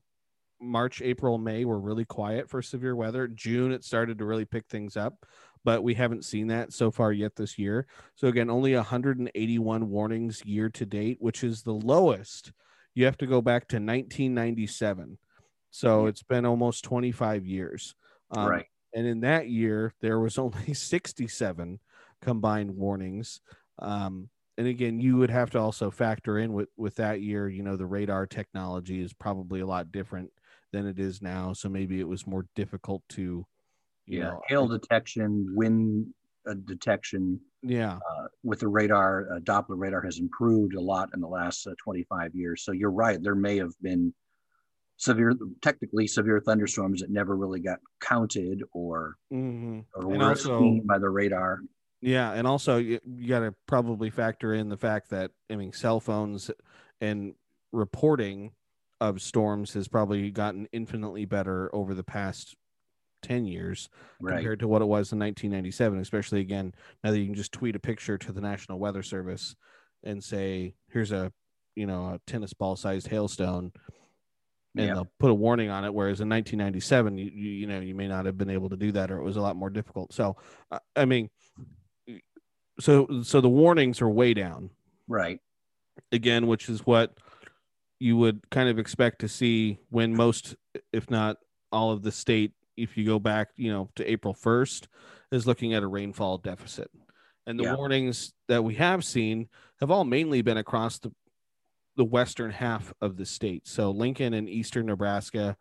March, 0.61 1.01
April, 1.01 1.39
May 1.39 1.65
were 1.65 1.81
really 1.81 2.05
quiet 2.05 2.51
for 2.51 2.61
severe 2.61 2.95
weather. 2.95 3.27
June, 3.29 3.73
it 3.73 3.85
started 3.85 4.19
to 4.19 4.27
really 4.27 4.45
pick 4.45 4.67
things 4.69 4.97
up, 4.97 5.25
but 5.65 5.83
we 5.83 5.95
haven't 5.95 6.25
seen 6.25 6.49
that 6.49 6.73
so 6.73 6.91
far 6.91 7.13
yet 7.13 7.35
this 7.35 7.59
year. 7.59 7.87
So, 8.15 8.29
again, 8.29 8.51
only 8.51 8.75
181 8.75 9.89
warnings 9.89 10.45
year 10.45 10.69
to 10.71 10.85
date, 10.85 11.17
which 11.21 11.43
is 11.43 11.63
the 11.63 11.73
lowest. 11.73 12.53
You 12.95 13.07
have 13.07 13.17
to 13.19 13.27
go 13.27 13.41
back 13.41 13.69
to 13.69 13.77
1997. 13.77 15.17
So, 15.71 16.07
it's 16.07 16.23
been 16.23 16.45
almost 16.45 16.85
25 16.85 17.47
years. 17.47 17.95
Um, 18.33 18.49
right. 18.49 18.67
and 18.95 19.07
in 19.07 19.21
that 19.21 19.49
year 19.49 19.93
there 20.01 20.21
was 20.21 20.39
only 20.39 20.75
67 20.75 21.81
combined 22.23 22.71
warnings 22.77 23.41
um, 23.81 24.29
and 24.59 24.67
again 24.67 25.01
you 25.01 25.17
would 25.17 25.31
have 25.31 25.51
to 25.51 25.59
also 25.59 25.91
factor 25.91 26.39
in 26.39 26.53
with 26.53 26.69
with 26.77 26.97
that 26.97 27.21
year 27.21 27.49
you 27.49 27.63
know 27.63 27.77
the 27.77 27.87
radar 27.87 28.27
technology 28.27 29.01
is 29.01 29.13
probably 29.13 29.61
a 29.61 29.67
lot 29.67 29.91
different 29.93 30.31
than 30.73 30.87
it 30.87 30.99
is 30.99 31.23
now 31.23 31.53
so 31.53 31.69
maybe 31.69 32.01
it 32.01 32.09
was 32.09 32.27
more 32.27 32.47
difficult 32.55 33.03
to 33.09 33.45
you 34.07 34.19
Yeah. 34.19 34.25
know 34.31 34.41
Hail 34.49 34.69
detection, 34.69 35.53
wind 35.55 36.13
uh, 36.49 36.55
detection, 36.65 37.41
yeah 37.63 37.97
uh, 37.97 38.27
with 38.43 38.61
the 38.61 38.69
radar, 38.69 39.27
uh, 39.33 39.39
Doppler 39.41 39.79
radar 39.79 40.01
has 40.03 40.19
improved 40.19 40.75
a 40.75 40.81
lot 40.81 41.11
in 41.15 41.21
the 41.21 41.29
last 41.29 41.67
uh, 41.67 41.73
25 41.85 42.35
years. 42.35 42.65
So 42.65 42.73
you're 42.73 42.91
right. 42.91 43.23
There 43.23 43.35
may 43.35 43.59
have 43.59 43.75
been 43.83 44.15
severe, 44.97 45.35
technically 45.61 46.07
severe 46.07 46.41
thunderstorms 46.41 47.03
that 47.03 47.11
never 47.11 47.37
really 47.37 47.61
got 47.61 47.79
counted 48.01 48.63
or, 48.73 49.17
hmm 49.31 49.81
or 49.95 50.11
And 50.13 50.19
were 50.23 50.29
also- 50.31 50.59
seen 50.59 50.87
by 50.87 50.99
the 50.99 51.11
radar. 51.11 51.61
Yeah, 52.01 52.33
and 52.33 52.47
also 52.47 52.79
you, 52.79 52.99
you 53.05 53.29
got 53.29 53.41
to 53.41 53.55
probably 53.67 54.11
factor 54.11 54.55
in 54.55 54.69
the 54.69 54.77
fact 54.77 55.11
that 55.11 55.33
I 55.51 55.57
mean, 55.57 55.73
cell 55.73 56.01
phones 56.01 56.51
and 57.01 57.35
reporting 57.73 58.53
of 59.01 59.21
storms 59.23 59.73
has 59.75 59.89
probably 59.89 60.31
gotten 60.31 60.67
infinitely 60.73 61.25
better 61.25 61.75
over 61.75 61.95
the 61.95 62.05
past 62.05 62.57
10 63.23 63.47
years 63.47 63.89
Right. 64.21 64.37
compared 64.37 64.61
to 64.61 64.69
what 64.69 64.81
it 64.83 64.87
was 64.87 65.13
in 65.13 65.19
1997 65.19 65.99
especially 66.01 66.41
again 66.41 66.75
now 67.05 67.11
that 67.11 67.19
you 67.19 67.27
can 67.27 67.35
just 67.35 67.53
tweet 67.53 67.77
a 67.77 67.79
picture 67.79 68.17
to 68.17 68.33
the 68.33 68.41
national 68.41 68.79
weather 68.79 69.03
service 69.03 69.55
and 70.05 70.25
say 70.25 70.75
here's 70.91 71.13
a 71.13 71.31
you 71.77 71.87
know 71.87 72.15
a 72.15 72.21
tennis 72.27 72.55
ball 72.55 72.77
sized 72.77 73.09
hailstone 73.09 73.73
and 74.77 74.87
Yeah. 74.89 74.95
they'll 74.95 75.11
put 75.19 75.31
a 75.31 75.35
warning 75.35 75.69
on 75.71 75.85
it 75.85 75.93
whereas 75.93 76.21
in 76.21 76.29
1997 76.29 77.19
you, 77.19 77.25
you 77.27 77.51
you 77.51 77.67
know 77.67 77.81
you 77.81 77.95
may 77.95 78.09
not 78.09 78.25
have 78.27 78.39
been 78.39 78.51
able 78.51 78.69
to 78.71 78.77
do 78.77 78.93
that 78.93 79.11
or 79.11 79.19
it 79.19 79.25
was 79.25 79.37
a 79.37 79.41
lot 79.41 79.57
more 79.57 79.71
difficult 79.71 80.13
so 80.13 80.37
uh, 80.71 80.79
i 80.97 81.05
mean 81.05 81.29
so 82.81 83.23
so 83.23 83.41
the 83.41 83.49
warnings 83.49 84.01
are 84.03 84.09
way 84.09 84.35
down 84.35 84.71
Right. 85.09 85.41
again, 86.13 86.47
which 86.47 86.69
is 86.69 86.87
what 86.87 87.19
you 87.99 88.17
would 88.17 88.49
kind 88.51 88.69
of 88.69 88.79
expect 88.79 89.21
to 89.21 89.29
see 89.29 89.79
when 89.91 90.15
most, 90.15 90.57
if 90.93 91.11
not 91.11 91.37
all 91.73 91.91
of 91.93 92.03
the 92.03 92.13
state, 92.13 92.53
if 92.77 92.97
you 92.97 93.05
go 93.05 93.19
back, 93.19 93.49
you 93.57 93.71
know, 93.73 93.91
to 93.97 94.11
April 94.11 94.35
1st, 94.35 94.89
is 95.33 95.47
looking 95.47 95.75
at 95.75 95.83
a 95.83 95.87
rainfall 95.87 96.39
deficit. 96.39 96.91
And 97.47 97.59
the 97.59 97.65
Yeah. 97.65 97.77
warnings 97.77 98.33
that 98.49 98.65
we 98.65 98.75
have 98.77 99.05
seen 99.05 99.49
have 99.81 99.91
all 99.91 100.05
mainly 100.05 100.43
been 100.43 100.57
across 100.59 100.99
the 100.99 101.13
the 101.97 102.05
western 102.05 102.51
half 102.51 102.95
of 103.01 103.17
the 103.17 103.27
state. 103.27 103.67
So 103.67 103.91
Lincoln 103.91 104.33
and 104.33 104.49
eastern 104.49 104.87
Nebraska 104.87 105.57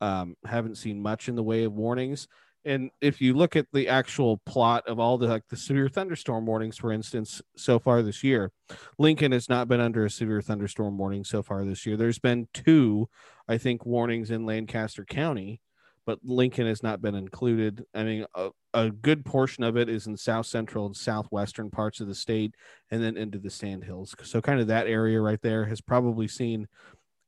um, 0.00 0.36
haven't 0.44 0.76
seen 0.76 1.00
much 1.00 1.28
in 1.28 1.36
the 1.36 1.42
way 1.42 1.64
of 1.64 1.74
warnings. 1.74 2.26
And 2.64 2.90
if 3.00 3.20
you 3.20 3.34
look 3.34 3.56
at 3.56 3.66
the 3.72 3.88
actual 3.88 4.38
plot 4.46 4.86
of 4.86 4.98
all 4.98 5.18
the 5.18 5.26
like 5.26 5.48
the 5.48 5.56
severe 5.56 5.88
thunderstorm 5.88 6.46
warnings, 6.46 6.78
for 6.78 6.92
instance, 6.92 7.42
so 7.56 7.78
far 7.78 8.02
this 8.02 8.24
year, 8.24 8.52
Lincoln 8.98 9.32
has 9.32 9.48
not 9.48 9.68
been 9.68 9.80
under 9.80 10.04
a 10.04 10.10
severe 10.10 10.40
thunderstorm 10.40 10.96
warning 10.96 11.24
so 11.24 11.42
far 11.42 11.64
this 11.64 11.84
year. 11.84 11.96
There's 11.96 12.18
been 12.18 12.48
two, 12.54 13.08
I 13.48 13.58
think, 13.58 13.84
warnings 13.84 14.30
in 14.30 14.46
Lancaster 14.46 15.04
County, 15.04 15.60
but 16.06 16.20
Lincoln 16.24 16.66
has 16.66 16.82
not 16.82 17.02
been 17.02 17.14
included. 17.14 17.84
I 17.94 18.02
mean, 18.02 18.26
a, 18.34 18.50
a 18.72 18.90
good 18.90 19.26
portion 19.26 19.62
of 19.62 19.76
it 19.76 19.90
is 19.90 20.06
in 20.06 20.16
south 20.16 20.46
central 20.46 20.86
and 20.86 20.96
southwestern 20.96 21.70
parts 21.70 22.00
of 22.00 22.06
the 22.06 22.14
state 22.14 22.54
and 22.90 23.02
then 23.02 23.18
into 23.18 23.38
the 23.38 23.50
sandhills. 23.50 24.14
So, 24.22 24.40
kind 24.40 24.60
of 24.60 24.68
that 24.68 24.86
area 24.86 25.20
right 25.20 25.40
there 25.42 25.66
has 25.66 25.82
probably 25.82 26.28
seen 26.28 26.66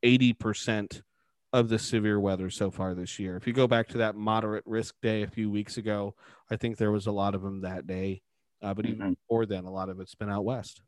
80% 0.02 1.02
of 1.56 1.70
the 1.70 1.78
severe 1.78 2.20
weather 2.20 2.50
so 2.50 2.70
far 2.70 2.94
this 2.94 3.18
year. 3.18 3.34
If 3.34 3.46
you 3.46 3.54
go 3.54 3.66
back 3.66 3.88
to 3.88 3.98
that 3.98 4.14
moderate 4.14 4.64
risk 4.66 4.94
day 5.00 5.22
a 5.22 5.26
few 5.26 5.50
weeks 5.50 5.78
ago, 5.78 6.14
I 6.50 6.56
think 6.56 6.76
there 6.76 6.92
was 6.92 7.06
a 7.06 7.12
lot 7.12 7.34
of 7.34 7.40
them 7.40 7.62
that 7.62 7.86
day. 7.86 8.20
Uh, 8.60 8.74
but 8.74 8.84
even 8.84 9.06
Mhm. 9.12 9.16
before 9.16 9.46
then, 9.46 9.64
a 9.64 9.70
lot 9.70 9.88
of 9.88 9.98
it's 9.98 10.14
been 10.14 10.28
out 10.28 10.44
west. 10.44 10.82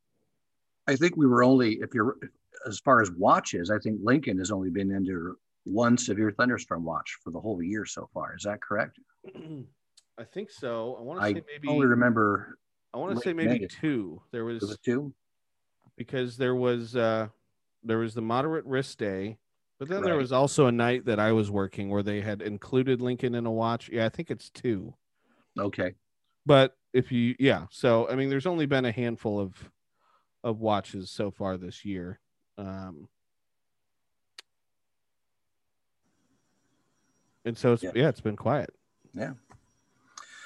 I 0.86 0.96
think 0.96 1.16
we 1.16 1.26
were 1.26 1.42
only, 1.42 1.74
if 1.80 1.94
you're, 1.94 2.18
as 2.66 2.80
far 2.80 3.00
as 3.00 3.10
watches, 3.12 3.70
I 3.70 3.78
think 3.78 4.00
Lincoln 4.02 4.38
has 4.38 4.50
only 4.50 4.68
been 4.68 4.94
under 4.94 5.36
one 5.64 5.96
severe 5.96 6.30
thunderstorm 6.32 6.84
watch 6.84 7.16
for 7.22 7.30
the 7.30 7.40
whole 7.40 7.62
year 7.62 7.86
so 7.86 8.06
far. 8.12 8.34
Is 8.36 8.42
that 8.42 8.60
correct? 8.60 8.98
I 10.18 10.24
think 10.24 10.50
so. 10.50 10.96
I 10.96 11.00
want 11.02 11.20
to 11.22 11.26
say 11.28 11.42
maybe 11.46 11.68
only 11.68 11.86
remember, 11.86 12.58
I 12.92 12.98
want 12.98 13.16
to 13.16 13.22
say 13.22 13.32
maybe 13.32 13.60
May. 13.60 13.66
two. 13.66 14.22
There 14.32 14.44
was 14.44 14.60
was 14.60 14.78
two? 14.84 15.14
because 15.96 16.36
there 16.36 16.54
was 16.56 16.94
uh 16.96 17.28
there 17.82 17.98
was 17.98 18.14
the 18.14 18.22
moderate 18.22 18.64
risk 18.66 18.98
day, 18.98 19.38
but 19.78 19.88
then 19.88 20.02
there 20.02 20.16
was 20.16 20.32
also 20.32 20.66
a 20.66 20.72
night 20.72 21.04
that 21.04 21.20
I 21.20 21.32
was 21.32 21.50
working 21.50 21.88
where 21.88 22.02
they 22.02 22.20
had 22.20 22.42
included 22.42 23.00
Lincoln 23.00 23.34
in 23.34 23.46
a 23.46 23.50
watch. 23.50 23.88
Yeah, 23.88 24.06
I 24.06 24.08
think 24.08 24.30
it's 24.30 24.50
two. 24.50 24.94
Okay. 25.58 25.94
But 26.46 26.76
if 26.92 27.12
you 27.12 27.34
yeah, 27.38 27.66
so 27.70 28.08
I 28.08 28.14
mean 28.14 28.30
there's 28.30 28.46
only 28.46 28.66
been 28.66 28.84
a 28.84 28.92
handful 28.92 29.38
of 29.38 29.70
of 30.42 30.60
watches 30.60 31.10
so 31.10 31.30
far 31.30 31.56
this 31.56 31.84
year. 31.84 32.20
Um 32.56 33.08
and 37.44 37.56
so 37.56 37.72
it's 37.72 37.82
Yeah. 37.82 37.92
yeah, 37.94 38.08
it's 38.08 38.20
been 38.20 38.36
quiet. 38.36 38.70
Yeah. 39.14 39.32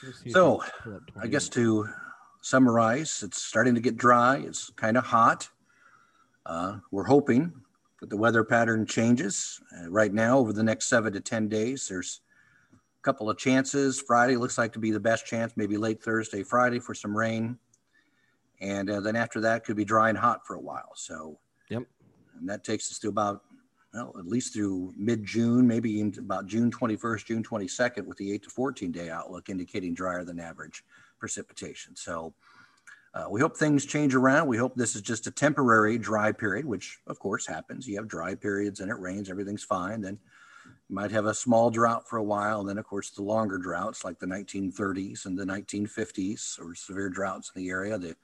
Let 0.02 0.08
me 0.08 0.12
see 0.12 0.28
if 0.30 0.32
So, 0.32 0.60
I 0.60 0.64
can 0.68 0.72
pull 0.82 0.94
up 0.96 1.02
I 1.20 1.26
guess 1.26 1.48
to 1.50 1.88
summarize, 2.40 3.22
it's 3.22 3.40
starting 3.42 3.74
to 3.76 3.80
get 3.80 3.96
dry. 3.96 4.38
It's 4.38 4.70
kind 4.70 4.96
of 4.96 5.04
hot. 5.04 5.48
Uh, 6.44 6.78
we're 6.90 7.04
hoping 7.04 7.52
that 8.02 8.10
the 8.10 8.16
weather 8.16 8.42
pattern 8.42 8.84
changes. 8.84 9.60
Uh, 9.78 9.88
right 9.88 10.12
now, 10.12 10.36
over 10.36 10.52
the 10.52 10.62
next 10.62 10.86
seven 10.86 11.12
to 11.12 11.20
10 11.20 11.48
days, 11.48 11.86
there's 11.86 12.20
a 12.74 13.02
couple 13.02 13.30
of 13.30 13.38
chances. 13.38 14.00
Friday 14.00 14.34
looks 14.34 14.58
like 14.58 14.72
to 14.72 14.80
be 14.80 14.90
the 14.90 14.98
best 14.98 15.24
chance, 15.24 15.52
maybe 15.56 15.76
late 15.76 16.02
Thursday, 16.02 16.42
Friday 16.42 16.80
for 16.80 16.94
some 16.96 17.16
rain. 17.16 17.56
And 18.60 18.90
uh, 18.90 18.98
then 18.98 19.14
after 19.14 19.40
that, 19.42 19.64
could 19.64 19.76
be 19.76 19.84
dry 19.84 20.08
and 20.08 20.18
hot 20.18 20.44
for 20.44 20.56
a 20.56 20.60
while. 20.60 20.90
So, 20.96 21.38
Yep. 21.68 21.84
And 22.40 22.48
that 22.48 22.64
takes 22.64 22.90
us 22.90 22.98
to 22.98 23.08
about, 23.08 23.44
well, 23.94 24.12
at 24.18 24.26
least 24.26 24.52
through 24.52 24.92
mid 24.96 25.24
June, 25.24 25.64
maybe 25.68 26.00
into 26.00 26.18
about 26.18 26.48
June 26.48 26.72
21st, 26.72 27.24
June 27.24 27.44
22nd, 27.44 28.04
with 28.04 28.18
the 28.18 28.32
8 28.32 28.42
to 28.42 28.50
14 28.50 28.90
day 28.90 29.10
outlook 29.10 29.48
indicating 29.48 29.94
drier 29.94 30.24
than 30.24 30.40
average 30.40 30.84
precipitation. 31.20 31.94
So 31.94 32.34
uh, 33.14 33.26
we 33.28 33.40
hope 33.40 33.56
things 33.56 33.84
change 33.84 34.14
around. 34.14 34.48
We 34.48 34.56
hope 34.56 34.74
this 34.74 34.96
is 34.96 35.02
just 35.02 35.26
a 35.26 35.30
temporary 35.30 35.98
dry 35.98 36.32
period, 36.32 36.64
which 36.64 36.98
of 37.06 37.18
course 37.18 37.46
happens. 37.46 37.86
You 37.86 37.96
have 37.96 38.08
dry 38.08 38.34
periods 38.34 38.80
and 38.80 38.90
it 38.90 38.98
rains, 38.98 39.28
everything's 39.28 39.64
fine. 39.64 40.00
Then 40.00 40.18
you 40.88 40.94
might 40.94 41.10
have 41.10 41.26
a 41.26 41.34
small 41.34 41.70
drought 41.70 42.08
for 42.08 42.16
a 42.16 42.22
while. 42.22 42.60
And 42.60 42.68
then, 42.68 42.78
of 42.78 42.86
course, 42.86 43.10
the 43.10 43.22
longer 43.22 43.58
droughts 43.58 44.04
like 44.04 44.18
the 44.18 44.26
1930s 44.26 45.26
and 45.26 45.38
the 45.38 45.44
1950s 45.44 46.58
or 46.58 46.74
severe 46.74 47.10
droughts 47.10 47.52
in 47.54 47.62
the 47.62 47.68
area. 47.68 47.98
The 47.98 48.16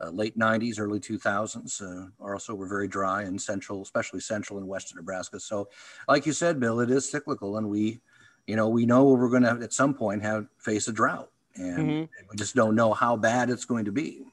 uh, 0.00 0.10
late 0.10 0.38
90s, 0.38 0.78
early 0.78 1.00
2000s 1.00 1.82
uh, 1.82 2.08
also 2.24 2.54
were 2.54 2.66
very 2.66 2.88
dry 2.88 3.24
in 3.24 3.38
central, 3.38 3.82
especially 3.82 4.20
central 4.20 4.58
and 4.58 4.68
western 4.68 4.96
Nebraska. 4.96 5.38
So, 5.38 5.68
like 6.08 6.24
you 6.24 6.32
said, 6.32 6.58
Bill, 6.58 6.80
it 6.80 6.90
is 6.90 7.10
cyclical, 7.10 7.58
and 7.58 7.68
we, 7.68 8.00
you 8.46 8.56
know, 8.56 8.68
we 8.68 8.86
know 8.86 9.04
we're 9.04 9.28
going 9.28 9.42
to 9.42 9.58
at 9.62 9.72
some 9.72 9.92
point 9.92 10.22
have 10.22 10.46
face 10.58 10.88
a 10.88 10.92
drought, 10.92 11.30
and 11.56 11.78
Mhm. 11.78 12.08
we 12.30 12.36
just 12.36 12.54
don't 12.54 12.74
know 12.74 12.92
how 12.92 13.16
bad 13.16 13.50
it's 13.50 13.64
going 13.64 13.84
to 13.86 13.92
be. 13.92 14.24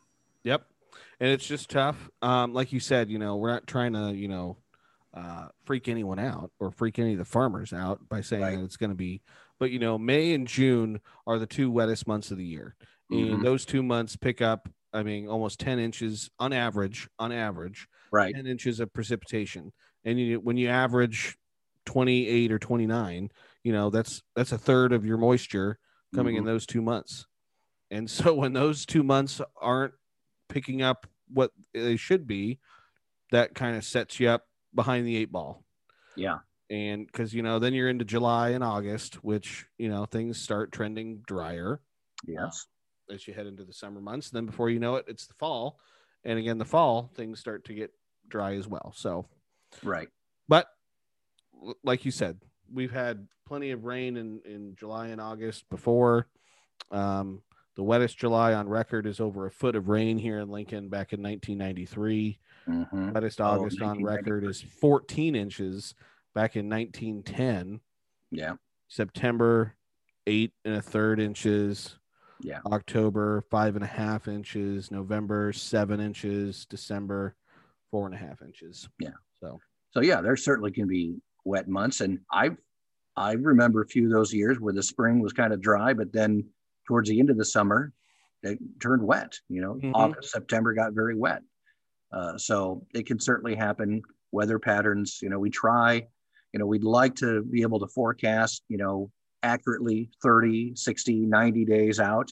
Yep. 0.44 0.68
And 1.20 1.30
it's 1.30 1.46
just 1.48 1.70
tough. 1.70 2.10
Um, 2.22 2.54
like 2.54 2.72
you 2.72 2.80
said, 2.80 3.10
you 3.10 3.18
know, 3.20 3.38
we're 3.38 3.52
not 3.52 3.68
trying 3.68 3.94
to, 3.94 4.14
you 4.14 4.28
know, 4.28 4.58
uh, 5.14 5.48
freak 5.66 5.88
anyone 5.88 6.20
out 6.20 6.52
or 6.60 6.70
freak 6.72 7.00
any 7.00 7.14
of 7.14 7.18
the 7.18 7.26
farmers 7.26 7.74
out 7.74 8.08
by 8.08 8.22
saying 8.22 8.44
Right. 8.44 8.58
that 8.58 8.64
it's 8.64 8.78
going 8.78 8.92
to 8.92 8.96
be, 8.96 9.22
but 9.58 9.72
you 9.72 9.80
know, 9.80 9.98
May 9.98 10.34
and 10.34 10.48
June 10.48 11.02
are 11.26 11.40
the 11.40 11.48
two 11.48 11.72
wettest 11.72 12.06
months 12.06 12.30
of 12.30 12.38
the 12.38 12.46
year. 12.46 12.76
Mhm. 13.12 13.34
And 13.36 13.44
those 13.46 13.66
two 13.66 13.82
months 13.82 14.16
pick 14.16 14.42
up, 14.42 14.70
I 14.94 15.02
mean, 15.02 15.28
almost 15.28 15.60
10 15.60 15.80
inches 15.80 16.30
on 16.40 16.54
average, 16.54 17.10
on 17.18 17.32
average, 17.32 17.88
Right. 18.12 18.34
10 18.36 18.46
inches 18.46 18.80
of 18.80 18.94
precipitation. 18.94 19.74
And 20.04 20.20
you, 20.20 20.40
when 20.40 20.56
you 20.58 20.68
average 20.70 21.38
28 21.86 22.52
or 22.52 22.60
29, 22.60 23.30
you 23.64 23.72
know, 23.74 23.90
that's, 23.90 24.22
that's 24.36 24.52
a 24.52 24.58
third 24.58 24.94
of 24.94 25.04
your 25.06 25.18
moisture 25.18 25.80
coming 26.14 26.36
in 26.36 26.44
Mhm. 26.44 26.48
those 26.48 26.66
two 26.66 26.82
months. 26.82 27.26
And 27.92 28.10
so 28.10 28.34
when 28.34 28.54
those 28.54 28.86
two 28.86 29.04
months 29.04 29.42
aren't 29.56 29.94
picking 30.50 30.82
up 30.82 31.08
what 31.28 31.52
they 31.74 31.96
should 31.98 32.28
be, 32.28 32.60
that 33.32 33.56
kind 33.56 33.76
of 33.76 33.84
sets 33.84 34.20
you 34.20 34.30
up 34.30 34.48
behind 34.74 35.06
the 35.06 35.16
eight 35.18 35.32
ball. 35.32 35.66
Yeah. 36.16 36.40
And 36.70 37.06
because, 37.08 37.34
you 37.34 37.42
know, 37.42 37.60
then 37.60 37.74
you're 37.74 37.90
into 37.90 38.04
July 38.06 38.50
and 38.50 38.64
August, 38.64 39.24
which, 39.24 39.68
you 39.78 39.88
know, 39.90 40.06
things 40.06 40.40
start 40.42 40.72
trending 40.72 41.22
drier 41.22 41.82
Yes. 42.26 42.68
as 43.10 43.28
you 43.28 43.34
head 43.34 43.48
into 43.48 43.64
the 43.64 43.74
summer 43.74 44.02
months. 44.02 44.30
Then 44.30 44.46
before 44.46 44.70
you 44.70 44.80
know 44.80 44.96
it, 44.96 45.06
it's 45.08 45.28
the 45.28 45.34
fall. 45.36 45.80
And 46.24 46.38
again, 46.40 46.58
the 46.58 46.66
fall, 46.66 47.10
things 47.16 47.40
start 47.40 47.64
to 47.66 47.74
get 47.74 47.94
dry 48.28 48.56
as 48.56 48.68
well. 48.68 48.92
So, 48.96 49.30
Right. 49.82 50.10
but 50.48 50.68
like 51.84 52.04
you 52.04 52.12
said, 52.12 52.42
we've 52.72 52.92
had 52.92 53.28
plenty 53.48 53.72
of 53.72 53.86
rain 53.86 54.18
in, 54.18 54.42
in 54.46 54.76
July 54.76 55.08
and 55.08 55.22
August 55.22 55.70
before. 55.70 56.28
Um, 56.92 57.42
the 57.76 57.84
wettest 57.84 58.18
July 58.18 58.54
on 58.54 58.68
record 58.68 59.06
is 59.06 59.20
over 59.20 59.46
a 59.46 59.52
foot 59.52 59.76
of 59.76 59.88
rain 59.88 60.18
here 60.18 60.40
in 60.40 60.50
Lincoln 60.50 60.90
back 60.90 61.14
in 61.14 61.22
1993. 61.22 62.40
Mhm. 62.68 63.14
Wettest 63.14 63.40
Oh, 63.40 63.46
August 63.46 63.82
on 63.82 64.04
record 64.04 64.44
is 64.44 64.62
14 64.62 65.36
inches 65.36 65.96
back 66.36 66.56
in 66.56 66.68
1910. 66.68 67.80
Yeah. 68.32 68.56
September, 68.90 69.76
eight 70.26 70.54
and 70.66 70.76
a 70.76 70.82
third 70.82 71.20
inches. 71.20 71.98
Yeah. 72.42 72.60
October, 72.66 73.42
five 73.50 73.76
and 73.76 73.84
a 73.84 73.88
half 73.88 74.28
inches. 74.28 74.92
November, 74.92 75.54
seven 75.54 76.00
inches. 76.00 76.66
December, 76.66 77.36
four 77.90 78.06
and 78.06 78.14
a 78.16 78.18
half 78.18 78.42
inches. 78.42 78.90
Yeah. 79.00 79.12
So, 79.40 79.60
So 79.92 80.02
yeah, 80.02 80.20
there 80.22 80.36
certainly 80.36 80.72
can 80.72 80.88
be 80.88 81.16
wet 81.46 81.68
months, 81.70 82.02
and 82.02 82.20
I 82.32 82.58
I 83.18 83.34
remember 83.34 83.82
a 83.82 83.88
few 83.88 84.06
of 84.06 84.12
those 84.12 84.32
years 84.34 84.60
where 84.60 84.74
the 84.74 84.84
spring 84.84 85.20
was 85.20 85.34
kind 85.34 85.52
of 85.52 85.60
dry, 85.60 85.94
but 85.94 86.14
then 86.14 86.46
towards 86.88 87.10
the 87.10 87.20
end 87.20 87.30
of 87.32 87.38
the 87.38 87.44
summer, 87.46 87.92
it 88.44 88.60
turned 88.80 89.02
wet. 89.02 89.34
You 89.50 89.62
know, 89.62 89.74
Mhm. 89.76 89.92
August, 89.96 90.30
September 90.32 90.74
got 90.74 90.94
very 90.94 91.16
wet. 91.16 91.42
Uh, 92.12 92.38
so 92.38 92.86
it 92.94 93.06
can 93.08 93.20
certainly 93.20 93.56
happen. 93.56 94.02
Weather 94.32 94.60
patterns, 94.60 95.20
you 95.22 95.30
know, 95.30 95.40
we 95.40 95.50
try, 95.50 96.08
you 96.54 96.60
know, 96.60 96.66
we'd 96.68 96.84
like 96.84 97.16
to 97.16 97.44
be 97.44 97.64
able 97.64 97.80
to 97.80 97.88
forecast, 97.88 98.64
you 98.70 98.78
know, 98.78 99.12
accurately 99.44 100.10
30, 100.22 100.76
60, 100.76 101.26
90 101.26 101.66
days 101.66 102.00
out. 102.00 102.32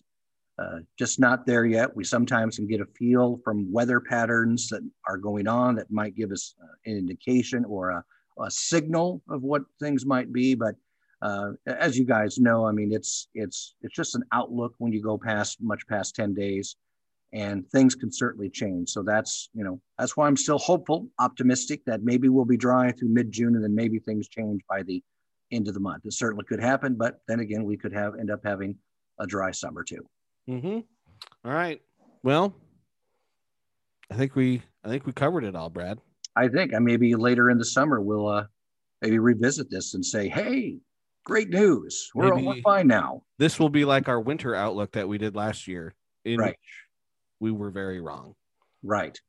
uh, 0.57 0.79
just 0.97 1.19
not 1.19 1.45
there 1.45 1.65
yet. 1.65 1.93
We 1.97 2.05
sometimes 2.05 2.55
can 2.55 2.65
get 2.65 2.79
a 2.79 2.85
feel 2.85 3.41
from 3.43 3.69
weather 3.73 3.99
patterns 3.99 4.69
that 4.69 4.81
are 5.05 5.17
going 5.17 5.49
on 5.49 5.75
that 5.75 5.91
might 5.91 6.15
give 6.15 6.31
us 6.31 6.55
uh, 6.63 6.67
an 6.85 6.95
indication 6.95 7.65
or 7.65 7.89
a, 7.89 8.05
a, 8.41 8.51
signal 8.51 9.21
of 9.29 9.41
what 9.41 9.63
things 9.79 10.05
might 10.05 10.31
be. 10.31 10.55
But 10.55 10.75
uh, 11.21 11.51
as 11.65 11.97
you 11.97 12.05
guys 12.05 12.37
know, 12.37 12.67
I 12.67 12.71
mean, 12.71 12.91
it's 12.93 13.27
it's 13.33 13.75
it's 13.81 13.95
just 13.95 14.15
an 14.15 14.23
outlook 14.31 14.73
when 14.77 14.91
you 14.91 15.01
go 15.01 15.17
past 15.17 15.57
much 15.61 15.87
past 15.87 16.15
ten 16.15 16.33
days, 16.33 16.75
and 17.33 17.67
things 17.69 17.95
can 17.95 18.11
certainly 18.11 18.49
change. 18.49 18.89
So 18.89 19.03
that's 19.03 19.49
you 19.53 19.63
know 19.63 19.81
that's 19.97 20.15
why 20.15 20.27
I'm 20.27 20.37
still 20.37 20.59
hopeful, 20.59 21.07
optimistic 21.19 21.85
that 21.85 22.03
maybe 22.03 22.29
we'll 22.29 22.45
be 22.45 22.57
dry 22.57 22.91
through 22.91 23.09
mid 23.09 23.31
June, 23.31 23.55
and 23.55 23.63
then 23.63 23.75
maybe 23.75 23.99
things 23.99 24.27
change 24.27 24.61
by 24.69 24.83
the 24.83 25.03
end 25.51 25.67
of 25.67 25.73
the 25.73 25.79
month. 25.79 26.05
It 26.05 26.13
certainly 26.13 26.45
could 26.45 26.59
happen, 26.61 26.95
but 26.95 27.19
then 27.27 27.39
again, 27.39 27.63
we 27.63 27.77
could 27.77 27.93
have 27.93 28.13
end 28.19 28.31
up 28.31 28.41
having 28.43 28.75
a 29.19 29.27
dry 29.27 29.51
summer 29.51 29.83
too. 29.83 30.05
Mm-hmm. 30.49 30.79
All 31.45 31.53
right. 31.53 31.81
Well, 32.23 32.55
I 34.11 34.15
think 34.15 34.35
we 34.35 34.61
I 34.83 34.89
think 34.89 35.05
we 35.05 35.13
covered 35.13 35.43
it 35.43 35.55
all, 35.55 35.69
Brad. 35.69 35.99
I 36.35 36.47
think 36.47 36.73
I 36.73 36.79
maybe 36.79 37.15
later 37.15 37.49
in 37.49 37.57
the 37.57 37.65
summer 37.65 38.01
we'll 38.01 38.27
uh 38.27 38.45
maybe 39.01 39.19
revisit 39.19 39.69
this 39.69 39.93
and 39.93 40.05
say, 40.05 40.27
hey, 40.29 40.77
great 41.25 41.49
news. 41.49 42.09
We're, 42.15 42.35
we're 42.39 42.61
fine 42.61 42.87
now. 42.87 43.23
This 43.37 43.59
will 43.59 43.69
be 43.69 43.85
like 43.85 44.07
our 44.07 44.19
winter 44.19 44.55
outlook 44.55 44.93
that 44.93 45.07
we 45.07 45.17
did 45.17 45.35
last 45.35 45.67
year, 45.67 45.93
in 46.23 46.37
right. 46.37 46.49
which 46.49 46.57
we 47.39 47.51
were 47.51 47.71
very 47.71 47.99
wrong. 47.99 48.35
Right. 48.83 49.19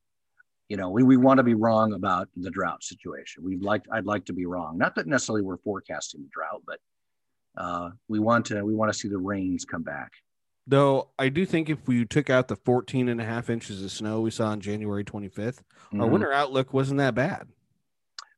You 0.68 0.76
know, 0.76 0.90
we, 0.90 1.02
we 1.02 1.16
want 1.16 1.38
to 1.38 1.44
be 1.44 1.54
wrong 1.54 1.92
about 1.92 2.28
the 2.36 2.50
drought 2.50 2.82
situation. 2.82 3.44
We'd 3.44 3.62
like 3.62 3.82
I'd 3.92 4.06
like 4.06 4.24
to 4.26 4.32
be 4.32 4.46
wrong. 4.46 4.78
Not 4.78 4.94
that 4.96 5.06
necessarily 5.06 5.42
we're 5.42 5.58
forecasting 5.58 6.22
the 6.22 6.28
drought, 6.32 6.62
but 6.66 6.80
uh, 7.56 7.90
we 8.08 8.18
want 8.18 8.46
to 8.46 8.64
we 8.64 8.74
want 8.74 8.92
to 8.92 8.98
see 8.98 9.08
the 9.08 9.18
rains 9.18 9.64
come 9.64 9.82
back. 9.82 10.12
Though 10.66 11.10
I 11.18 11.28
do 11.28 11.46
think 11.46 11.70
if 11.70 11.86
we 11.86 12.04
took 12.04 12.28
out 12.28 12.48
the 12.48 12.56
14 12.56 13.08
and 13.08 13.20
a 13.20 13.24
half 13.24 13.48
inches 13.48 13.84
of 13.84 13.90
snow 13.92 14.20
we 14.20 14.30
saw 14.30 14.48
on 14.48 14.60
January 14.60 15.04
25th, 15.04 15.34
mm-hmm. 15.36 16.00
our 16.00 16.08
winter 16.08 16.32
outlook 16.32 16.72
wasn't 16.72 16.98
that 16.98 17.14
bad. 17.14 17.48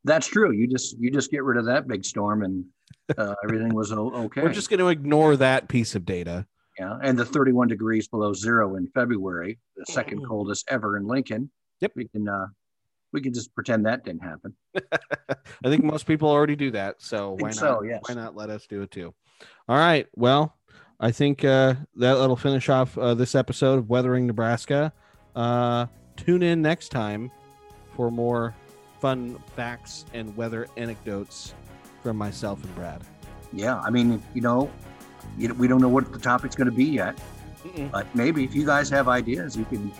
That's 0.03 0.27
true. 0.27 0.51
You 0.51 0.67
just 0.67 0.97
you 0.99 1.11
just 1.11 1.31
get 1.31 1.43
rid 1.43 1.57
of 1.57 1.65
that 1.65 1.87
big 1.87 2.05
storm 2.05 2.43
and 2.43 2.65
uh, 3.17 3.35
everything 3.43 3.73
was 3.73 3.91
okay. 3.93 4.41
We're 4.41 4.53
just 4.53 4.69
going 4.69 4.79
to 4.79 4.89
ignore 4.89 5.35
that 5.37 5.67
piece 5.67 5.95
of 5.95 6.05
data. 6.05 6.45
Yeah, 6.77 6.97
and 7.03 7.17
the 7.17 7.25
31 7.25 7.67
degrees 7.67 8.07
below 8.07 8.31
zero 8.31 8.75
in 8.77 8.87
February, 8.87 9.59
the 9.75 9.85
second 9.91 10.25
coldest 10.25 10.65
ever 10.69 10.95
in 10.95 11.07
Lincoln. 11.07 11.51
Yep, 11.81 11.91
we 11.95 12.07
can 12.07 12.29
uh, 12.29 12.47
we 13.11 13.21
can 13.21 13.33
just 13.33 13.53
pretend 13.53 13.85
that 13.85 14.05
didn't 14.05 14.23
happen. 14.23 14.55
I 14.75 15.69
think 15.69 15.83
most 15.83 16.05
people 16.05 16.29
already 16.29 16.55
do 16.55 16.71
that, 16.71 17.01
so 17.01 17.35
why 17.39 17.49
not? 17.49 17.55
So, 17.55 17.83
yes. 17.83 18.01
Why 18.07 18.15
not 18.15 18.35
let 18.35 18.49
us 18.49 18.65
do 18.67 18.81
it 18.81 18.91
too? 18.91 19.13
All 19.67 19.77
right. 19.77 20.07
Well, 20.15 20.55
I 20.99 21.11
think 21.11 21.45
uh, 21.45 21.75
that'll 21.95 22.35
finish 22.35 22.67
off 22.67 22.97
uh, 22.97 23.13
this 23.13 23.33
episode 23.33 23.79
of 23.79 23.89
Weathering 23.89 24.27
Nebraska. 24.27 24.91
Uh, 25.33 25.85
tune 26.17 26.43
in 26.43 26.61
next 26.61 26.89
time 26.89 27.31
for 27.95 28.11
more 28.11 28.53
fun 28.99 29.41
facts 29.55 30.05
and 30.13 30.35
weather 30.35 30.67
anecdotes 30.75 31.53
from 32.03 32.17
myself 32.17 32.61
and 32.63 32.75
Brad. 32.75 33.01
Yeah, 33.53 33.79
I 33.79 33.89
mean, 33.89 34.21
you 34.33 34.41
know, 34.41 34.69
we 35.37 35.67
don't 35.69 35.81
know 35.81 35.87
what 35.87 36.11
the 36.11 36.19
topic's 36.19 36.55
going 36.55 36.69
to 36.69 36.75
be 36.75 36.83
yet, 36.83 37.17
Mm-mm. 37.63 37.89
but 37.91 38.13
maybe 38.13 38.43
if 38.43 38.53
you 38.53 38.65
guys 38.65 38.89
have 38.89 39.07
ideas, 39.07 39.55
you 39.55 39.63
can 39.65 39.91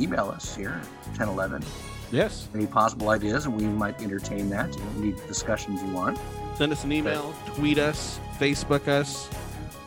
email 0.00 0.28
us 0.30 0.56
here, 0.56 0.80
1011. 1.16 1.62
Yes. 2.10 2.48
Any 2.56 2.66
possible 2.66 3.10
ideas, 3.10 3.46
and 3.46 3.56
we 3.56 3.64
might 3.66 4.02
entertain 4.02 4.50
that. 4.50 4.76
Any 4.96 5.12
discussions 5.28 5.80
you 5.80 5.90
want. 5.90 6.18
Send 6.56 6.72
us 6.72 6.82
an 6.82 6.90
email, 6.90 7.32
tweet 7.54 7.78
us, 7.78 8.18
Facebook 8.40 8.88
us 8.88 9.30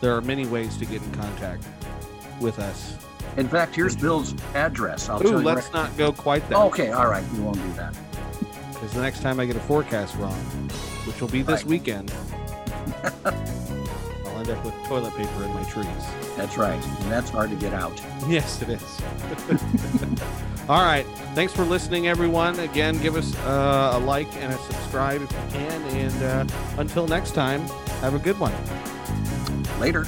there 0.03 0.13
are 0.13 0.21
many 0.21 0.45
ways 0.45 0.75
to 0.75 0.85
get 0.85 1.01
in 1.01 1.11
contact 1.13 1.65
with 2.41 2.59
us. 2.59 2.97
In 3.37 3.47
fact, 3.47 3.73
here's 3.73 3.95
Bill's 3.95 4.35
address. 4.53 5.07
I'll 5.07 5.25
Ooh, 5.25 5.37
let's 5.37 5.67
right. 5.67 5.73
not 5.73 5.97
go 5.97 6.11
quite 6.11 6.47
that. 6.49 6.57
Okay, 6.57 6.91
all 6.91 7.07
right, 7.07 7.23
we 7.31 7.39
won't 7.39 7.55
do 7.55 7.73
that. 7.73 7.95
Because 8.73 8.91
the 8.91 9.01
next 9.01 9.21
time 9.21 9.39
I 9.39 9.45
get 9.45 9.55
a 9.55 9.61
forecast 9.61 10.17
wrong, 10.17 10.35
which 11.07 11.21
will 11.21 11.29
be 11.29 11.41
this 11.41 11.61
right. 11.61 11.65
weekend, 11.65 12.13
I'll 13.23 14.37
end 14.37 14.49
up 14.49 14.65
with 14.65 14.73
toilet 14.87 15.15
paper 15.15 15.43
in 15.45 15.53
my 15.53 15.63
trees. 15.63 15.87
That's 16.35 16.57
right, 16.57 16.83
and 16.83 17.09
that's 17.09 17.29
hard 17.29 17.49
to 17.51 17.55
get 17.55 17.73
out. 17.73 17.97
Yes, 18.27 18.61
it 18.61 18.67
is. 18.67 19.01
all 20.69 20.83
right, 20.83 21.05
thanks 21.33 21.53
for 21.53 21.63
listening, 21.63 22.09
everyone. 22.09 22.59
Again, 22.59 23.01
give 23.01 23.15
us 23.15 23.33
uh, 23.45 23.93
a 23.93 23.99
like 23.99 24.27
and 24.35 24.51
a 24.51 24.57
subscribe 24.57 25.21
if 25.21 25.31
you 25.31 25.59
can, 25.59 25.81
and 25.95 26.23
uh, 26.51 26.55
until 26.77 27.07
next 27.07 27.31
time, 27.31 27.61
have 28.01 28.15
a 28.15 28.19
good 28.19 28.37
one. 28.37 28.53
Later. 29.83 30.07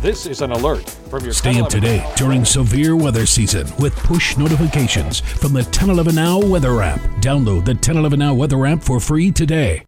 This 0.00 0.26
is 0.26 0.42
an 0.42 0.52
alert 0.52 0.88
from 1.10 1.24
your 1.24 1.32
Stay 1.32 1.60
up 1.60 1.68
to 1.70 1.80
date 1.80 2.08
during 2.14 2.44
severe 2.44 2.94
weather 2.94 3.26
season 3.26 3.66
with 3.80 3.96
push 3.96 4.36
notifications 4.36 5.18
from 5.18 5.54
the 5.54 5.64
1011 5.64 6.14
Now 6.14 6.38
weather 6.38 6.80
app. 6.80 7.00
Download 7.20 7.64
the 7.64 7.74
1011 7.74 8.20
Now 8.20 8.34
weather 8.34 8.64
app 8.64 8.80
for 8.80 9.00
free 9.00 9.32
today. 9.32 9.84